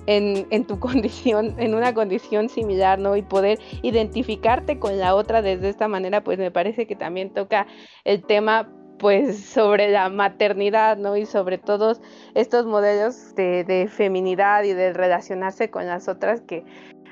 [0.07, 3.15] en, en, tu condición, en una condición similar, ¿no?
[3.15, 7.67] Y poder identificarte con la otra desde esta manera, pues me parece que también toca
[8.03, 11.15] el tema pues sobre la maternidad, ¿no?
[11.15, 12.01] Y sobre todos
[12.33, 16.65] estos modelos de, de feminidad y de relacionarse con las otras que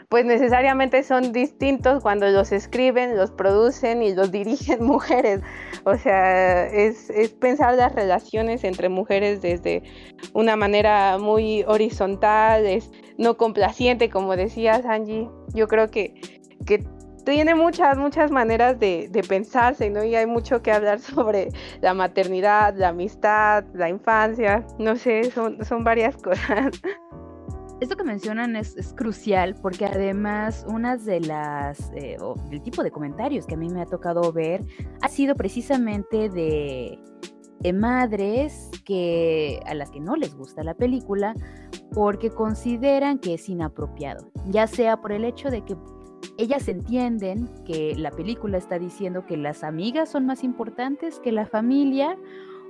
[0.09, 5.41] pues necesariamente son distintos cuando los escriben, los producen y los dirigen mujeres.
[5.83, 9.83] O sea, es, pensar las relaciones entre mujeres desde
[10.33, 15.29] una manera muy horizontal, es no complaciente, como decías Angie.
[15.53, 16.13] Yo creo que,
[16.65, 16.85] que
[17.25, 20.05] tiene muchas, muchas maneras de, de, pensarse, ¿no?
[20.05, 21.49] Y hay mucho que hablar sobre
[21.81, 26.81] la maternidad, la amistad, la infancia, no sé, son, son varias cosas
[27.79, 32.17] esto que mencionan es, crucial porque además unas de las, eh,
[32.51, 34.63] el tipo de comentarios que a mí me ha tocado ver
[35.01, 36.99] ha sido precisamente de,
[37.73, 41.35] madres que a las que no les gusta la película
[41.91, 45.75] porque consideran que es inapropiado, ya sea por el hecho de que
[46.37, 51.45] ellas entienden que la película está diciendo que las amigas son más importantes que la
[51.45, 52.17] familia,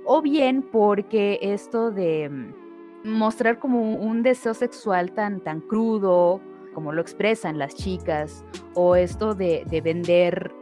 [0.04, 2.67] o bien porque esto de mm,
[3.04, 6.40] mostrar como un deseo sexual tan, tan crudo,
[6.74, 8.44] como lo expresan las chicas,
[8.74, 10.52] o esto de, de vender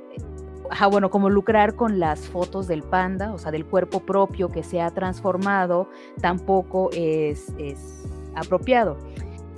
[0.70, 4.62] ah, bueno, como lucrar con las fotos del panda, o sea, del cuerpo propio que
[4.62, 5.89] se ha transformado,
[6.20, 8.97] tampoco es, es apropiado.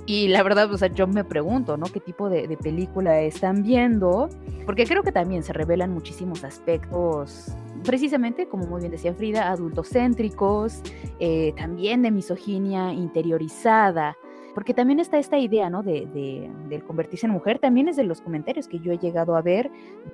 [0.09, 1.85] Y la verdad, o sea, yo me pregunto, ¿no?
[1.85, 4.27] ¿Qué tipo de, película están viendo?
[4.65, 7.53] Porque creo que también se revelan muchísimos aspectos,
[7.85, 10.81] precisamente, como muy bien decía Frida, adultocéntricos,
[11.19, 14.17] eh, también de misoginia interiorizada.
[14.55, 15.83] Porque también está esta idea, ¿no?
[15.83, 19.35] De, de, del convertirse en mujer, también es de los comentarios que yo he llegado
[19.35, 19.69] a ver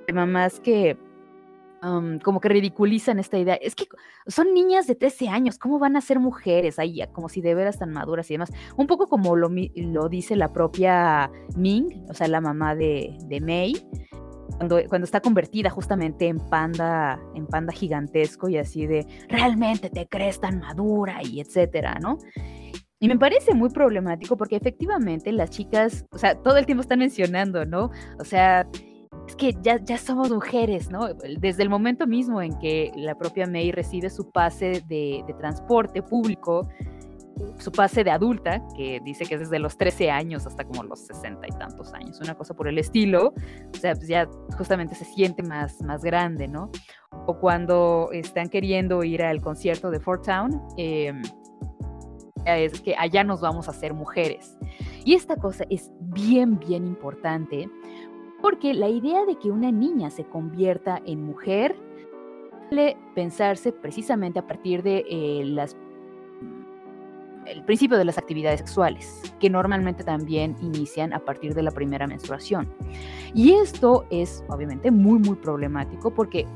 [0.06, 0.98] de mamás que
[1.80, 3.54] como que ridiculizan esta idea.
[3.54, 3.86] Es que
[4.26, 6.78] son niñas de 13 años, ¿cómo van a ser mujeres?
[6.78, 8.50] Ahí, como si de veras tan maduras y demás.
[8.76, 13.40] Un poco como lo, lo dice la propia Ming, o sea, la mamá de, de
[13.40, 13.74] Mei,
[14.56, 20.06] cuando, cuando, está convertida justamente en panda, en panda gigantesco y así de, realmente te
[20.06, 22.18] crees tan madura y etcétera, ¿no?
[22.98, 27.00] Y me parece muy problemático porque efectivamente las chicas, o sea, todo el tiempo están
[27.00, 27.90] mencionando, ¿no?
[28.18, 28.66] O sea,
[29.26, 31.08] es que ya, ya somos mujeres, ¿no?
[31.38, 36.68] Desde el momento mismo en que la propia May recibe su pase de, transporte público,
[37.58, 41.00] su pase de adulta, que dice que es desde los 13 años hasta como los
[41.00, 43.34] 60 y tantos años, una cosa por el estilo,
[43.74, 46.70] o sea, pues ya justamente se siente más, más grande, ¿no?
[47.26, 51.22] O cuando están queriendo ir al concierto de Fort Town, em,
[52.46, 54.56] es que allá nos vamos a hacer mujeres.
[55.04, 57.68] Y esta cosa es bien, bien importante
[58.40, 61.76] porque la idea de que una niña se convierta en mujer
[62.68, 65.76] suele pensarse precisamente a partir de eh, las
[67.46, 72.06] el principio de las actividades sexuales, que normalmente también inician a partir de la primera
[72.06, 72.68] menstruación.
[73.34, 76.46] Y esto es obviamente muy, muy problemático porque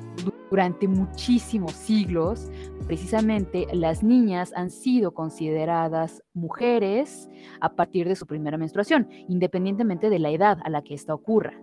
[0.50, 2.50] durante muchísimos siglos,
[2.86, 7.28] precisamente las niñas han sido consideradas mujeres
[7.60, 11.54] a partir de su primera menstruación, independientemente de la edad a la que esta ocurra.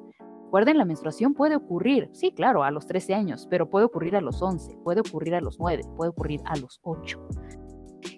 [0.47, 4.21] Recuerden, la menstruación puede ocurrir, sí, claro, a los 13 años, pero puede ocurrir a
[4.21, 7.19] los 11, puede ocurrir a los 9, puede ocurrir a los 8.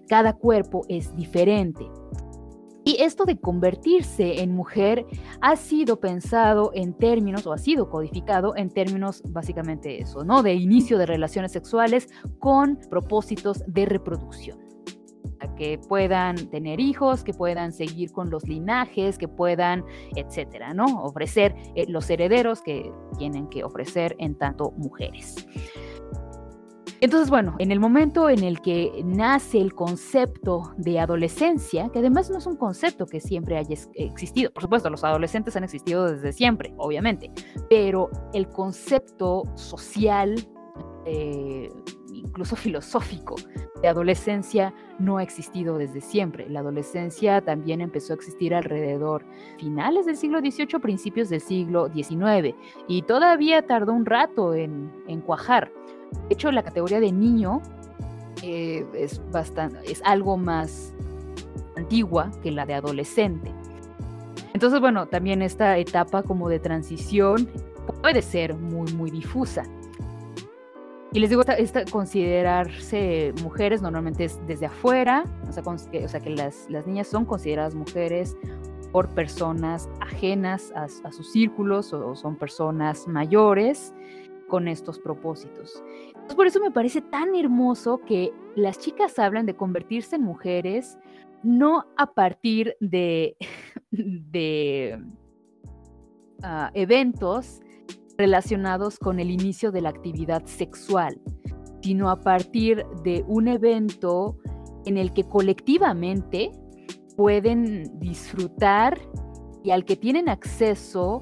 [0.08, 1.90] Cada cuerpo es diferente.
[2.84, 5.08] Y esto de convertirse en mujer
[5.42, 10.44] ha sido pensado en términos, o ha sido codificado en términos básicamente eso, ¿no?
[10.44, 14.68] De inicio de relaciones sexuales con propósitos de reproducción
[15.60, 19.84] que puedan tener hijos, que puedan seguir con los linajes, que puedan,
[20.16, 21.03] etcétera, ¿no?
[21.03, 25.45] Ofrecer eh, los herederos que tienen que ofrecer en tanto mujeres.
[27.01, 32.30] Entonces, bueno, en el momento en el que nace el concepto de adolescencia, que además
[32.30, 36.32] no es un concepto que siempre haya existido, por supuesto, los adolescentes han existido desde
[36.32, 37.32] siempre, obviamente,
[37.70, 40.36] pero el concepto social,
[41.05, 41.70] eh,
[42.24, 43.36] incluso filosófico,
[43.82, 46.49] de adolescencia no ha existido desde siempre.
[46.49, 49.26] La adolescencia también empezó a existir alrededor
[49.57, 52.55] finales del siglo XVIII, principios del siglo XIX,
[52.88, 54.91] y todavía tardó un rato en,
[55.26, 55.72] cuajar.
[56.28, 57.61] De hecho, la categoría de niño
[58.43, 59.22] eh, es,
[59.84, 60.93] es algo más
[61.76, 63.53] antigua que la de adolescente.
[64.53, 67.49] Entonces, bueno, también esta etapa como de transición
[68.01, 69.63] puede ser muy, muy difusa.
[71.12, 75.64] Y les digo, esta, considerarse mujeres normalmente es desde afuera, o sea,
[76.20, 78.38] que las, niñas son consideradas mujeres
[78.91, 83.91] por personas ajenas a, sus círculos o, son personas mayores
[84.47, 85.84] con estos propósitos.
[86.05, 90.99] Entonces, por eso me parece tan hermoso que las chicas hablan de convertirse en mujeres
[91.41, 93.36] no a partir de,
[96.43, 97.62] uh, eventos
[98.20, 101.20] relacionados con el inicio de la actividad sexual,
[101.82, 104.38] sino a partir de un evento
[104.86, 106.51] en el que colectivamente
[107.15, 108.99] pueden disfrutar
[109.63, 111.22] y al que tienen acceso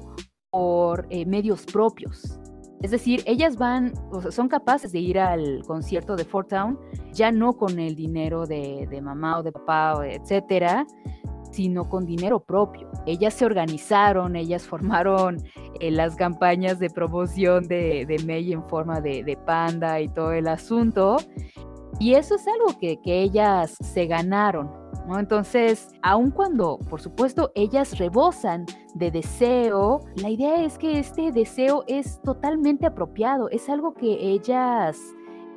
[0.50, 2.40] por eh, medios propios.
[2.82, 3.92] Es decir, ellas van,
[4.30, 6.78] son capaces de ir al concierto de Fort Town
[7.12, 10.84] ya no con el dinero de, de mamá o de papá, etcétera,
[11.50, 12.90] sino con dinero propio.
[13.06, 15.38] Ellas se organizaron, ellas formaron
[15.80, 20.48] eh, las campañas de promoción de, de May en forma de, panda y todo el
[20.48, 21.16] asunto.
[22.00, 24.70] Y eso es algo que, ellas se ganaron.
[25.18, 31.84] Entonces, aun cuando, por supuesto, ellas rebosan de deseo, la idea es que este deseo
[31.86, 34.98] es totalmente apropiado, es algo que ellas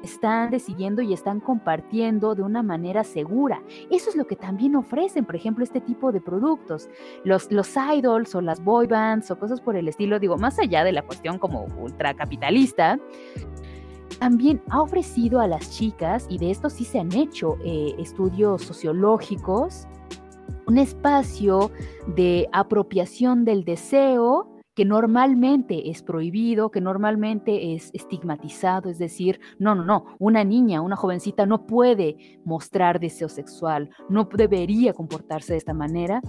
[0.03, 3.61] están decidiendo y están compartiendo de una manera segura.
[3.89, 6.89] Eso es lo que también ofrecen, por ejemplo, este tipo de productos.
[7.23, 10.83] Los, los idols o las boy bands o cosas por el estilo, digo, más allá
[10.83, 12.99] de la cuestión como ultracapitalista,
[14.19, 18.61] también ha ofrecido a las chicas, y de esto sí se han hecho eh, estudios
[18.61, 19.87] sociológicos,
[20.67, 21.71] un espacio
[22.15, 24.47] de apropiación del deseo
[24.81, 30.81] que normalmente es prohibido, que normalmente es estigmatizado, es decir, no, no, no, una niña,
[30.81, 36.19] una jovencita no puede mostrar deseo sexual, no debería comportarse de esta manera.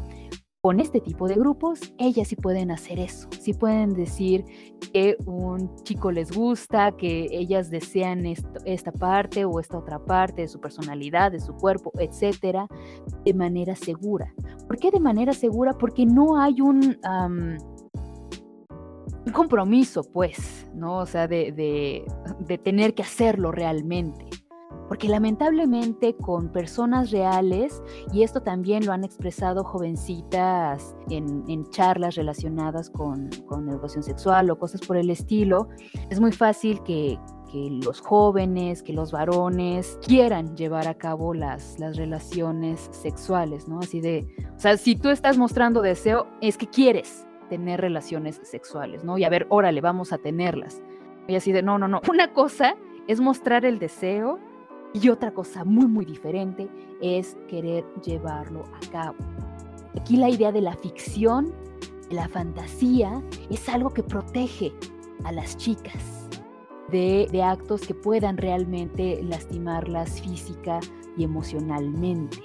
[0.61, 4.45] Con este tipo de grupos, ellas sí pueden hacer eso, sí pueden decir
[4.93, 10.49] que un chico les gusta, que ellas desean esta parte o esta otra parte de
[10.49, 12.69] su personalidad, de su cuerpo, etcétera,
[13.25, 14.35] de manera segura.
[14.69, 15.73] ¿Por qué de manera segura?
[15.73, 16.99] Porque no hay un
[19.25, 20.99] un compromiso, pues, ¿no?
[20.99, 24.27] O sea, de, de, tener que hacerlo realmente.
[24.89, 32.17] Porque lamentablemente con personas reales, y esto también lo han expresado jovencitas en, en charlas
[32.17, 35.69] relacionadas con, con, educación sexual o cosas por el estilo,
[36.11, 37.19] es muy fácil que,
[37.51, 43.79] que los jóvenes, que los varones quieran llevar a cabo las, las relaciones sexuales, ¿no?
[43.79, 49.05] Así de, o sea, si tú estás mostrando deseo, es que quieres, tener relaciones sexuales,
[49.05, 49.19] ¿no?
[49.19, 50.81] Y a ver, órale, vamos a tenerlas.
[51.29, 52.01] Y así de, no, no, no.
[52.09, 52.77] Una cosa
[53.09, 54.39] es mostrar el deseo
[54.95, 56.71] y otra cosa muy, muy diferente
[57.03, 59.17] es querer llevarlo a cabo.
[60.01, 61.53] Aquí la idea de la ficción,
[62.09, 64.73] de la fantasía, es algo que protege
[65.25, 66.31] a las chicas
[66.91, 70.81] de, de actos que puedan realmente lastimarlas física
[71.19, 72.39] y emocionalmente.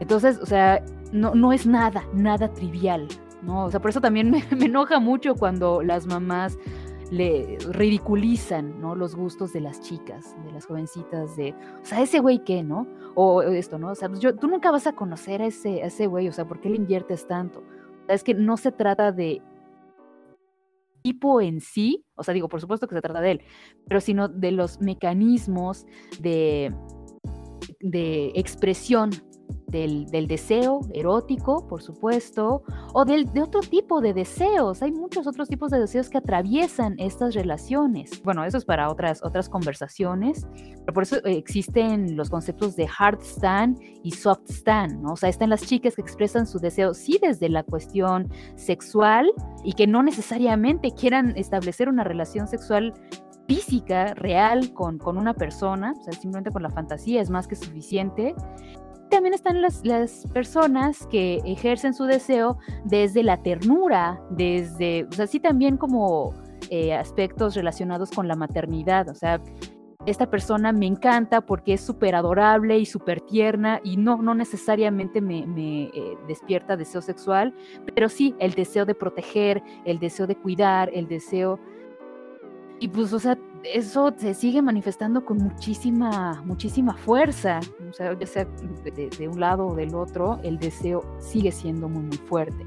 [0.00, 3.08] Entonces, o sea, no, no es nada, nada trivial.
[3.42, 3.64] ¿No?
[3.64, 6.58] O sea, por eso también me, enoja mucho cuando las mamás
[7.10, 8.94] le ridiculizan, ¿no?
[8.94, 12.86] Los gustos de las chicas, de las jovencitas, de, o sea, ese güey qué, ¿no?
[13.16, 13.90] O esto, ¿no?
[13.90, 16.46] O sea, pues yo, tú nunca vas a conocer a ese, ese güey, o sea,
[16.46, 17.60] ¿por qué le inviertes tanto?
[17.60, 19.42] O sea, es que no se trata de
[21.02, 23.40] tipo en sí, o sea, digo, por supuesto que se trata de él,
[23.88, 25.86] pero sino de los mecanismos
[26.20, 26.74] de,
[27.80, 29.10] de expresión
[29.70, 32.62] del, deseo erótico, por supuesto,
[32.92, 34.82] o del, de otro tipo de deseos.
[34.82, 38.22] Hay muchos otros tipos de deseos que atraviesan estas relaciones.
[38.22, 40.46] Bueno, eso es para otras, otras conversaciones,
[40.80, 45.06] pero por eso existen los conceptos de hard stand y soft stand.
[45.08, 49.30] O sea, están las chicas que expresan su deseo, sí, desde la cuestión sexual
[49.64, 52.94] y que no necesariamente quieran establecer una relación sexual
[53.50, 57.56] física, real, con, con, una persona, o sea, simplemente con la fantasía es más que
[57.56, 58.32] suficiente
[59.10, 65.26] también están las, las, personas que ejercen su deseo desde la ternura, desde, o sea,
[65.26, 66.34] sí también como
[66.70, 69.42] eh, aspectos relacionados con la maternidad, o sea,
[70.06, 75.20] esta persona me encanta porque es súper adorable y súper tierna y no, no necesariamente
[75.20, 77.54] me, eh, despierta deseo sexual,
[77.94, 81.60] pero sí el deseo de proteger, el deseo de cuidar, el deseo...
[82.82, 87.60] Y pues, o sea, eso se sigue manifestando con muchísima, muchísima fuerza.
[87.88, 92.02] O sea, ya sea de, un lado o del otro, el deseo sigue siendo muy,
[92.02, 92.64] muy fuerte.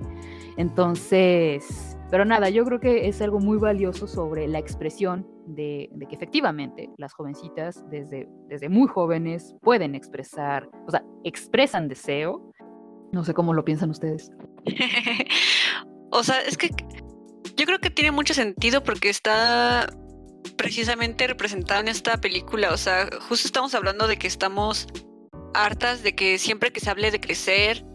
[0.58, 6.16] Entonces, pero nada, yo creo que es algo muy valioso sobre la expresión de, que
[6.16, 12.54] efectivamente las jovencitas desde, desde muy jóvenes pueden expresar, o sea, expresan deseo.
[13.12, 14.32] No sé cómo lo piensan ustedes.
[16.12, 16.70] o sea, es que
[17.56, 19.88] yo creo que tiene mucho sentido porque está
[20.58, 22.72] precisamente representado en esta película.
[22.72, 24.88] O sea, justo estamos hablando de que estamos
[25.54, 27.86] hartas de que siempre que se hable de crecer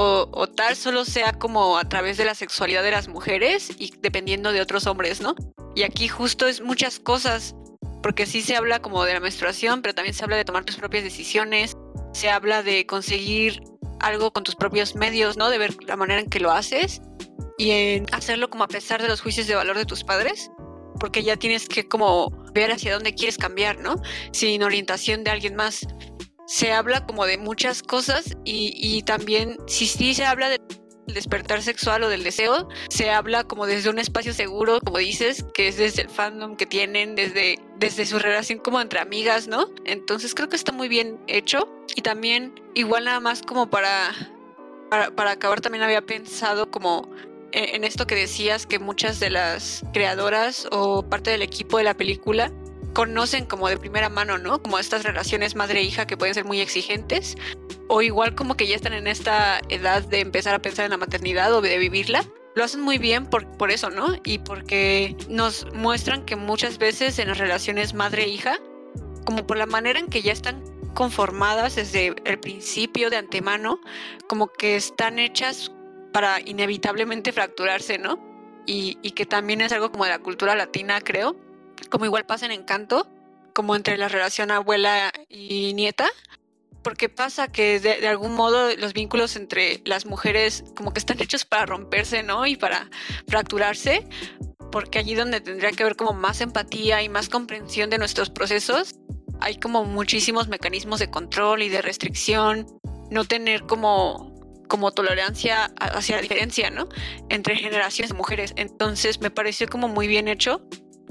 [0.00, 4.52] o, tal, solo sea como a través de la sexualidad de las mujeres y dependiendo
[4.52, 5.34] de otros hombres, ¿no?
[5.74, 7.56] Y aquí justo es muchas cosas,
[8.00, 10.76] porque sí se habla como de la menstruación, pero también se habla de tomar tus
[10.76, 11.76] propias decisiones,
[12.12, 13.60] se habla de conseguir
[13.98, 15.50] algo con tus propios medios, ¿no?
[15.50, 17.00] De ver la manera en que lo haces
[17.56, 20.48] y en hacerlo como a pesar de los juicios de valor de tus padres
[20.98, 23.96] porque ya tienes que como ver hacia dónde quieres cambiar, ¿no?
[24.32, 25.86] Sin orientación de alguien más.
[26.46, 30.60] Se habla como de muchas cosas y, también si sí se habla del
[31.06, 35.68] despertar sexual o del deseo, se habla como desde un espacio seguro, como dices, que
[35.68, 39.70] es desde el fandom que tienen, desde, desde su relación como entre amigas, ¿no?
[39.84, 44.14] Entonces creo que está muy bien hecho y también igual nada más como para,
[44.90, 47.10] para, para acabar también había pensado como
[47.52, 51.94] en esto que decías que muchas de las creadoras o parte del equipo de la
[51.94, 52.52] película
[52.94, 54.62] conocen como de primera mano, ¿no?
[54.62, 57.36] Como estas relaciones madre-hija que pueden ser muy exigentes
[57.88, 60.96] o igual como que ya están en esta edad de empezar a pensar en la
[60.96, 62.24] maternidad o de vivirla,
[62.54, 64.16] lo hacen muy bien por, por eso, ¿no?
[64.24, 68.58] Y porque nos muestran que muchas veces en las relaciones madre-hija,
[69.24, 70.62] como por la manera en que ya están
[70.94, 73.80] conformadas desde el principio de antemano,
[74.26, 75.70] como que están hechas
[76.12, 78.18] para inevitablemente fracturarse, ¿no?
[78.66, 81.36] Y, y que también es algo como de la cultura latina, creo,
[81.90, 83.08] como igual pasa en Encanto,
[83.54, 86.08] como entre la relación abuela y nieta,
[86.82, 91.44] porque pasa que de, algún modo los vínculos entre las mujeres como que están hechos
[91.44, 92.46] para romperse, ¿no?
[92.46, 92.88] Y para
[93.26, 94.06] fracturarse,
[94.70, 98.94] porque allí donde tendría que haber como más empatía y más comprensión de nuestros procesos,
[99.40, 102.66] hay como muchísimos mecanismos de control y de restricción,
[103.10, 104.37] no tener como
[104.68, 106.88] como tolerancia hacia la diferencia, ¿no?
[107.28, 108.52] Entre generaciones de mujeres.
[108.56, 110.62] Entonces me pareció como muy bien hecho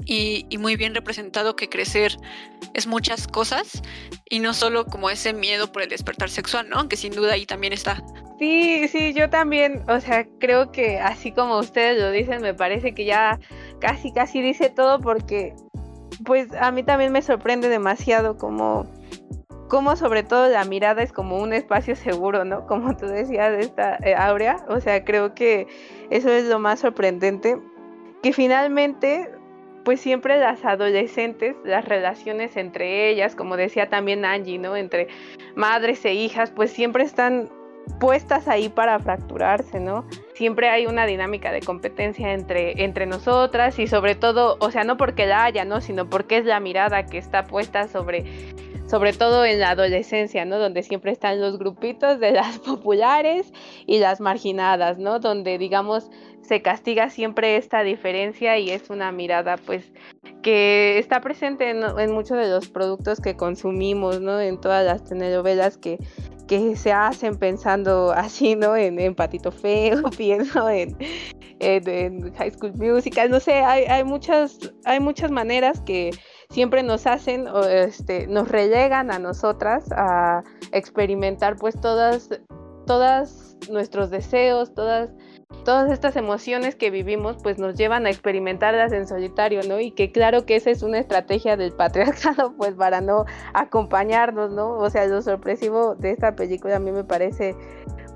[0.04, 2.16] y, muy bien representado que crecer
[2.74, 3.82] es muchas cosas
[4.28, 6.76] y no solo como ese miedo por el despertar sexual, ¿no?
[6.76, 8.02] Aunque sin duda ahí también está.
[8.38, 12.94] Sí, sí, yo también, o sea, creo que así como ustedes lo dicen, me parece
[12.94, 13.38] que ya
[13.80, 15.54] casi, casi dice todo porque,
[16.24, 18.88] pues a mí también me sorprende demasiado como,
[19.68, 22.66] como sobre todo la mirada es como un espacio seguro, ¿no?
[22.66, 25.66] Como tú decías, esta eh, Aurea, o sea, creo que
[26.10, 27.58] eso es lo más sorprendente,
[28.22, 29.30] que finalmente
[29.84, 34.76] pues siempre las adolescentes, las relaciones entre ellas, como decía también Angie, ¿no?
[34.76, 35.08] Entre
[35.54, 37.48] madres e hijas, pues siempre están
[38.00, 40.06] puestas ahí para fracturarse, ¿no?
[40.34, 44.96] Siempre hay una dinámica de competencia entre, entre nosotras y sobre todo, o sea, no
[44.96, 45.80] porque la haya, ¿no?
[45.80, 48.24] Sino porque es la mirada que está puesta sobre,
[48.88, 50.58] sobre todo en la adolescencia, ¿no?
[50.58, 53.52] Donde siempre están los grupitos de las populares
[53.86, 55.20] y las marginadas, ¿no?
[55.20, 56.10] Donde, digamos,
[56.40, 59.92] se castiga siempre esta diferencia y es una mirada pues
[60.42, 64.40] que está presente en, muchos de los productos que consumimos, ¿no?
[64.40, 65.98] En todas las telenovelas que,
[66.46, 68.74] que se hacen pensando así, ¿no?
[68.74, 70.96] En, Patito Feo, pienso en,
[71.60, 76.10] en, High School Musical, no sé, hay, hay, muchas, hay muchas maneras que
[76.50, 80.42] siempre nos hacen, este, nos relegan a nosotras a
[80.72, 82.30] experimentar pues todas,
[82.86, 85.10] todas nuestros deseos, todas
[85.64, 89.80] todas estas emociones que vivimos pues nos llevan a experimentarlas en solitario, ¿no?
[89.80, 93.24] Y que claro que esa es una estrategia del patriarcado pues para no
[93.54, 94.72] acompañarnos, ¿no?
[94.72, 97.54] O sea, lo sorpresivo de esta película a mí me parece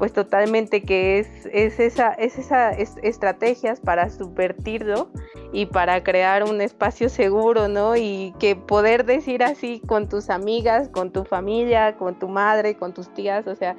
[0.02, 5.12] pues totalmente que es, es esa, es esa estrategias para subvertirlo
[5.52, 7.94] y para crear un espacio seguro, ¿no?
[7.94, 12.92] Y que poder decir así con tus amigas, con tu familia, con tu madre, con
[12.92, 13.76] tus tías, o sea,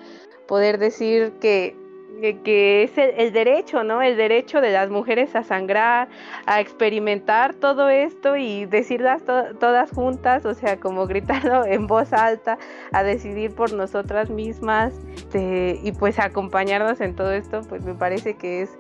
[0.48, 1.76] poder decir que
[2.24, 4.02] que, es el, derecho, ¿no?
[4.02, 6.08] El derecho de las mujeres a sangrar,
[6.46, 12.58] a experimentar todo esto y decirlas todas juntas, o sea, como gritarlo en voz alta,
[12.94, 18.36] a decidir por nosotras mismas este, y pues acompañarnos en todo esto, pues me parece
[18.36, 18.78] que es,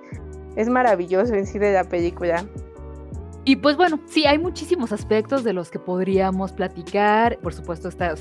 [0.55, 2.45] es maravilloso en sí de la película.
[3.45, 7.37] Y pues bueno, sí, hay muchísimos aspectos de los que podríamos platicar.
[7.39, 8.15] Por supuesto, está,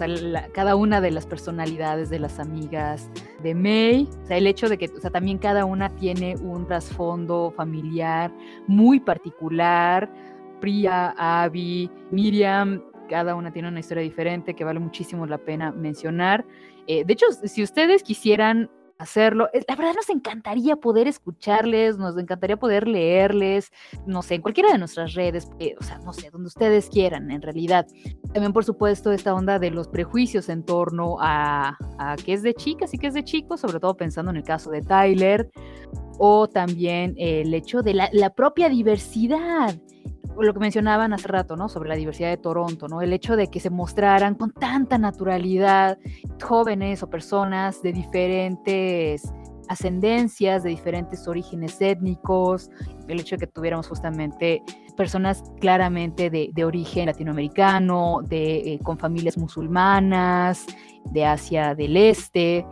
[0.52, 3.08] cada una de las personalidades de las amigas
[3.40, 8.34] de May, o sea, el hecho de que, también cada una tiene un trasfondo familiar
[8.66, 10.12] muy particular.
[10.60, 16.44] Priya, Abby, Miriam, cada una tiene una historia diferente que vale muchísimo la pena mencionar.
[16.88, 18.68] Eh, de hecho, si ustedes quisieran
[19.02, 19.48] hacerlo.
[19.68, 23.72] La verdad nos encantaría poder escucharles, nos encantaría poder leerles,
[24.06, 27.30] no sé, en cualquiera de nuestras redes, eh, o sea, no sé, donde ustedes quieran,
[27.30, 27.86] en realidad.
[28.32, 32.54] También, por supuesto, esta onda de los prejuicios en torno a, a qué es de
[32.54, 35.50] chicas y qué es de chicos, sobre todo pensando en el caso de Tyler,
[36.18, 39.74] o también el hecho de la, propia diversidad
[40.38, 41.68] lo que mencionaban hace rato, ¿no?
[41.68, 43.02] Sobre la diversidad de Toronto, ¿no?
[43.02, 45.98] El hecho de que se mostraran con tanta naturalidad
[46.42, 49.30] jóvenes o personas de diferentes
[49.68, 52.70] ascendencias, de diferentes orígenes étnicos,
[53.08, 54.62] el hecho de que tuviéramos justamente
[54.96, 60.66] personas claramente de, origen latinoamericano, de, eh, con familias musulmanas,
[61.10, 62.64] de Asia del Este,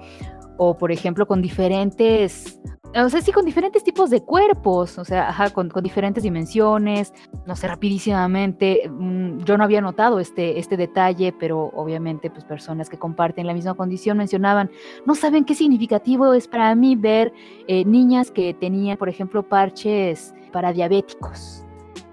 [0.62, 2.60] o por ejemplo con diferentes
[2.92, 7.14] o sea, sí, con diferentes tipos de cuerpos, o sea, ajá, con, diferentes dimensiones,
[7.46, 8.90] no sé, rapidísimamente.
[8.90, 13.54] Mm, yo no había notado este, este detalle, pero obviamente, pues personas que comparten la
[13.54, 14.70] misma condición mencionaban,
[15.06, 17.32] no saben qué significativo es para mí ver
[17.68, 21.64] eh, niñas que tenían, por ejemplo, parches para diabéticos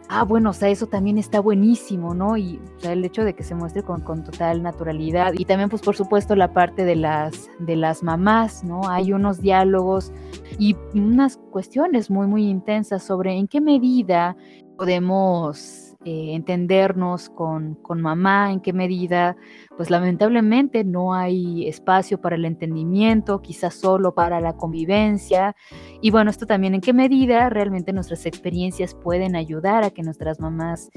[0.10, 2.38] ah, bueno, o sea, eso también está buenísimo, ¿no?
[2.38, 5.34] Y el hecho de que se muestre con, total naturalidad.
[5.38, 8.88] Y también, pues, por supuesto, la parte de las, de las mamás, ¿no?
[8.90, 10.12] Hay unos diálogos
[10.60, 14.36] y unas cuestiones muy, muy intensas sobre en qué medida
[14.78, 19.36] podemos eh, entendernos con, con, mamá, en qué medida,
[19.78, 25.56] pues lamentablemente no hay espacio para el entendimiento, quizás solo para la convivencia.
[26.02, 30.40] Y bueno, esto también en qué medida realmente nuestras experiencias pueden ayudar a que nuestras
[30.40, 30.90] mamás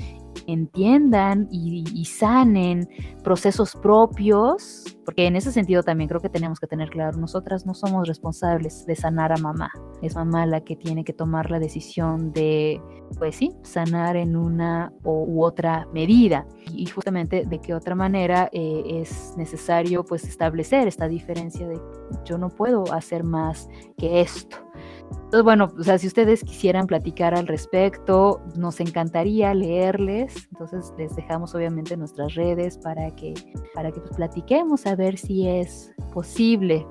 [0.47, 2.89] entiendan y, sanen
[3.22, 7.74] procesos propios, porque en ese sentido también creo que tenemos que tener claro, nosotras no
[7.74, 9.70] somos responsables de sanar a mamá,
[10.03, 12.81] es mamá la que tiene que tomar la decisión de,
[13.18, 18.83] pues sí, sanar en una u otra medida y justamente de qué otra manera eh,
[18.87, 21.81] es necesario pues establecer esta diferencia de
[22.24, 24.70] yo no puedo hacer más que esto.
[25.11, 30.48] Entonces, bueno, o sea, si ustedes quisieran platicar al respecto, nos encantaría leerles.
[30.52, 33.34] Entonces, les dejamos obviamente nuestras redes para que,
[33.74, 36.86] para que pues, platiquemos a ver si es posible.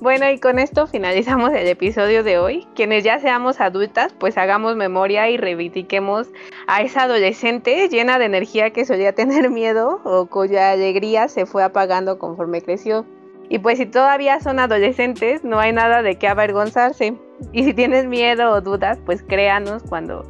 [0.00, 2.66] Bueno, y con esto finalizamos el episodio de hoy.
[2.74, 6.28] Quienes ya seamos adultas, pues hagamos memoria y reivindiquemos
[6.66, 11.62] a esa adolescente llena de energía que solía tener miedo o cuya alegría se fue
[11.62, 13.04] apagando conforme creció.
[13.50, 17.18] Y pues si todavía son adolescentes, no hay nada de qué avergonzarse.
[17.52, 20.22] Y si tienes miedo o dudas, pues créanos cuando,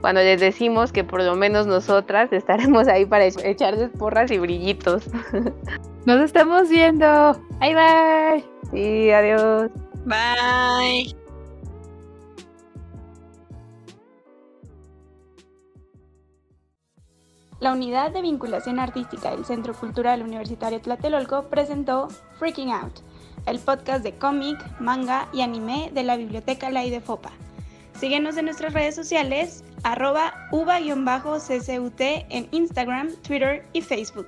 [0.00, 5.04] cuando les decimos que por lo menos nosotras estaremos ahí para echarles porras y brillitos.
[6.06, 7.38] Nos estamos viendo.
[7.60, 8.44] Bye bye.
[8.70, 9.70] Sí, adiós.
[10.06, 11.21] Bye.
[17.62, 23.02] La Unidad de Vinculación Artística del Centro Cultural Universitario Tlatelolco presentó Freaking Out,
[23.46, 27.30] el podcast de cómic, manga y anime de la Biblioteca Lai de Fopa.
[27.96, 34.26] Síguenos en nuestras redes sociales, arroba uva-ccut en Instagram, Twitter y Facebook.